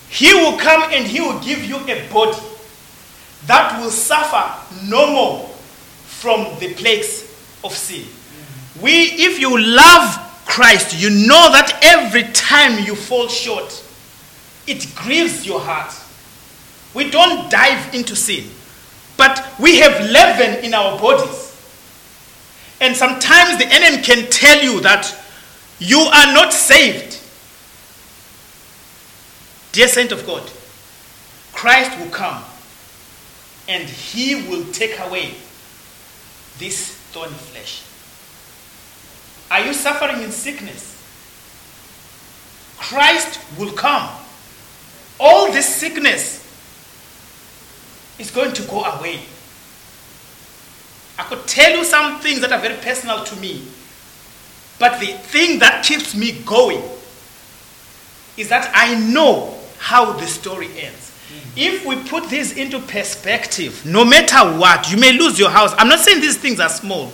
He 0.09 0.33
will 0.33 0.57
come 0.57 0.83
and 0.91 1.07
He 1.07 1.21
will 1.21 1.39
give 1.39 1.63
you 1.63 1.77
a 1.77 2.07
body 2.11 2.37
that 3.47 3.79
will 3.81 3.89
suffer 3.91 4.85
no 4.85 5.11
more 5.11 5.47
from 6.03 6.59
the 6.59 6.73
plagues 6.73 7.23
of 7.63 7.73
sin. 7.73 8.05
We, 8.81 8.91
if 8.91 9.39
you 9.39 9.57
love 9.57 10.19
Christ, 10.45 10.99
you 11.01 11.09
know 11.09 11.51
that 11.51 11.79
every 11.81 12.23
time 12.33 12.83
you 12.83 12.95
fall 12.95 13.27
short, 13.27 13.83
it 14.67 14.93
grieves 14.95 15.45
your 15.45 15.59
heart. 15.59 15.93
We 16.93 17.09
don't 17.09 17.49
dive 17.49 17.93
into 17.93 18.15
sin, 18.15 18.49
but 19.17 19.43
we 19.59 19.79
have 19.79 20.09
leaven 20.09 20.63
in 20.63 20.73
our 20.73 20.99
bodies. 20.99 21.49
And 22.79 22.95
sometimes 22.95 23.57
the 23.57 23.67
enemy 23.67 24.03
can 24.03 24.29
tell 24.29 24.61
you 24.61 24.81
that 24.81 25.15
you 25.79 25.99
are 25.99 26.33
not 26.33 26.53
saved. 26.53 27.19
Dear 29.71 29.87
saint 29.87 30.11
of 30.11 30.25
God, 30.25 30.43
Christ 31.53 31.97
will 31.99 32.11
come 32.11 32.43
and 33.67 33.83
he 33.87 34.35
will 34.49 34.65
take 34.71 34.99
away 34.99 35.33
this 36.59 36.91
thorny 37.11 37.33
flesh. 37.33 37.83
Are 39.49 39.65
you 39.65 39.73
suffering 39.73 40.21
in 40.21 40.31
sickness? 40.31 40.91
Christ 42.77 43.39
will 43.57 43.71
come. 43.71 44.09
All 45.19 45.51
this 45.51 45.73
sickness 45.75 46.42
is 48.23 48.31
going 48.31 48.53
to 48.53 48.63
go 48.63 48.83
away. 48.83 49.19
I 51.19 51.23
could 51.23 51.45
tell 51.45 51.77
you 51.77 51.83
some 51.83 52.19
things 52.19 52.41
that 52.41 52.51
are 52.51 52.59
very 52.59 52.75
personal 52.77 53.23
to 53.23 53.35
me, 53.35 53.63
but 54.79 54.99
the 54.99 55.07
thing 55.07 55.59
that 55.59 55.83
keeps 55.85 56.15
me 56.15 56.41
going 56.45 56.81
is 58.37 58.49
that 58.49 58.71
I 58.73 58.95
know 59.11 59.59
how 59.77 60.13
the 60.13 60.25
story 60.25 60.69
ends. 60.77 61.11
If 61.55 61.85
we 61.85 61.95
put 62.09 62.29
this 62.29 62.55
into 62.57 62.79
perspective, 62.79 63.85
no 63.85 64.05
matter 64.05 64.37
what, 64.57 64.91
you 64.91 64.97
may 64.97 65.13
lose 65.13 65.37
your 65.37 65.49
house. 65.49 65.73
I'm 65.77 65.87
not 65.87 65.99
saying 65.99 66.21
these 66.21 66.37
things 66.37 66.59
are 66.59 66.69
small. 66.69 67.11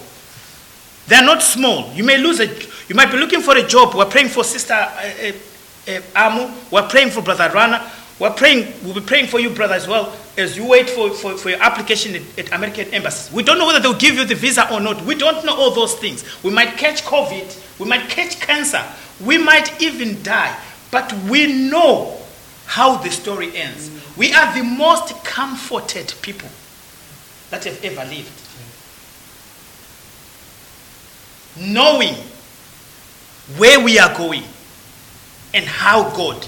They're 1.08 1.26
not 1.26 1.42
small. 1.42 1.92
You 1.94 2.04
may 2.04 2.18
lose 2.18 2.40
a, 2.40 2.48
you 2.88 2.96
might 2.96 3.12
be 3.12 3.18
looking 3.18 3.42
for 3.42 3.58
a 3.58 3.66
job. 3.66 3.96
We're 3.96 4.06
praying 4.06 4.30
for 4.30 4.44
Sister 4.44 4.74
uh, 4.74 5.12
uh, 5.24 5.92
uh, 5.92 6.02
Amu. 6.16 6.54
We're 6.72 6.88
praying 6.88 7.10
for 7.10 7.22
Brother 7.22 7.50
Rana. 7.54 7.90
We're 8.20 8.32
praying, 8.32 8.74
we'll 8.84 8.94
be 8.94 9.02
praying 9.02 9.28
for 9.28 9.40
you, 9.40 9.50
brother, 9.50 9.76
as 9.76 9.88
well, 9.88 10.14
as 10.40 10.58
you 10.58 10.66
wait 10.66 10.90
for, 10.90 11.12
for, 11.12 11.38
for 11.38 11.50
your 11.50 11.62
application 11.62 12.16
at, 12.16 12.40
at 12.40 12.54
American 12.54 12.88
embassies. 12.94 13.32
We 13.34 13.44
don't 13.44 13.58
know 13.58 13.68
whether 13.68 13.80
they'll 13.80 13.94
give 13.94 14.16
you 14.16 14.26
the 14.26 14.36
visa 14.36 14.72
or 14.74 14.80
not. 14.80 15.04
We 15.06 15.16
don't 15.16 15.46
know 15.46 15.56
all 15.56 15.72
those 15.72 15.96
things. 15.96 16.24
We 16.44 16.52
might 16.52 16.78
catch 16.78 17.04
COVID. 17.04 17.80
We 17.80 17.86
might 17.88 18.10
catch 18.10 18.40
cancer. 18.40 18.84
We 19.24 19.38
might 19.38 19.82
even 19.82 20.24
die. 20.24 20.58
But 20.92 21.14
we 21.30 21.70
know 21.70 22.18
how 22.66 22.98
the 22.98 23.10
story 23.10 23.56
ends. 23.56 23.92
We 24.18 24.34
are 24.34 24.54
the 24.56 24.64
most 24.64 25.24
comforted 25.24 26.14
people 26.22 26.50
that 27.50 27.64
have 27.66 27.84
ever 27.84 28.10
lived. 28.10 28.32
Knowing 31.60 32.16
where 33.58 33.84
we 33.84 34.00
are 34.00 34.16
going 34.16 34.44
and 35.54 35.66
how 35.66 36.10
God 36.16 36.46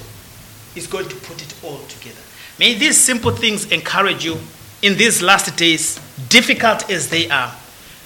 is 0.76 0.88
going 0.88 1.10
to 1.10 1.16
put 1.16 1.42
it 1.42 1.54
all 1.64 1.80
together. 1.88 2.21
May 2.62 2.76
these 2.76 2.96
simple 2.96 3.32
things 3.32 3.72
encourage 3.72 4.24
you 4.24 4.38
in 4.84 4.96
these 4.96 5.24
last 5.24 5.58
days, 5.58 6.00
difficult 6.30 6.92
as 6.92 7.10
they 7.10 7.28
are, 7.28 7.56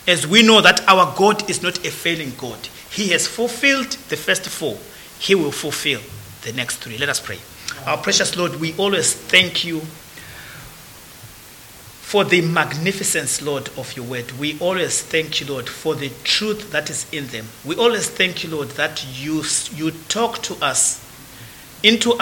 as 0.08 0.26
we 0.26 0.44
know 0.44 0.62
that 0.62 0.80
our 0.88 1.14
God 1.18 1.50
is 1.50 1.62
not 1.62 1.86
a 1.86 1.92
failing 1.92 2.32
God. 2.38 2.58
He 2.90 3.10
has 3.10 3.28
fulfilled 3.28 3.98
the 4.08 4.16
first 4.16 4.48
four, 4.48 4.78
He 5.20 5.36
will 5.36 5.52
fulfill 5.52 6.00
the 6.44 6.54
next 6.54 6.78
three. 6.78 6.98
Let 6.98 7.10
us 7.10 7.20
pray. 7.20 7.40
Our 7.86 7.98
precious 7.98 8.38
Lord, 8.38 8.62
we 8.62 8.74
always 8.78 9.12
thank 9.14 9.66
you 9.66 9.82
for 12.00 12.24
the 12.24 12.40
magnificence, 12.40 13.42
Lord, 13.42 13.68
of 13.78 13.94
your 13.98 14.06
word. 14.06 14.32
We 14.40 14.58
always 14.60 15.02
thank 15.02 15.42
you, 15.42 15.48
Lord, 15.48 15.68
for 15.68 15.96
the 15.96 16.12
truth 16.24 16.72
that 16.72 16.90
is 16.90 17.06
in 17.12 17.28
them. 17.28 17.48
We 17.66 17.76
always 17.76 18.10
thank 18.10 18.46
you, 18.46 18.52
Lord, 18.52 18.70
that 18.70 19.06
you, 19.20 19.44
you 19.74 19.92
talk 20.08 20.42
to 20.44 20.56
us 20.64 21.06
into 21.84 22.14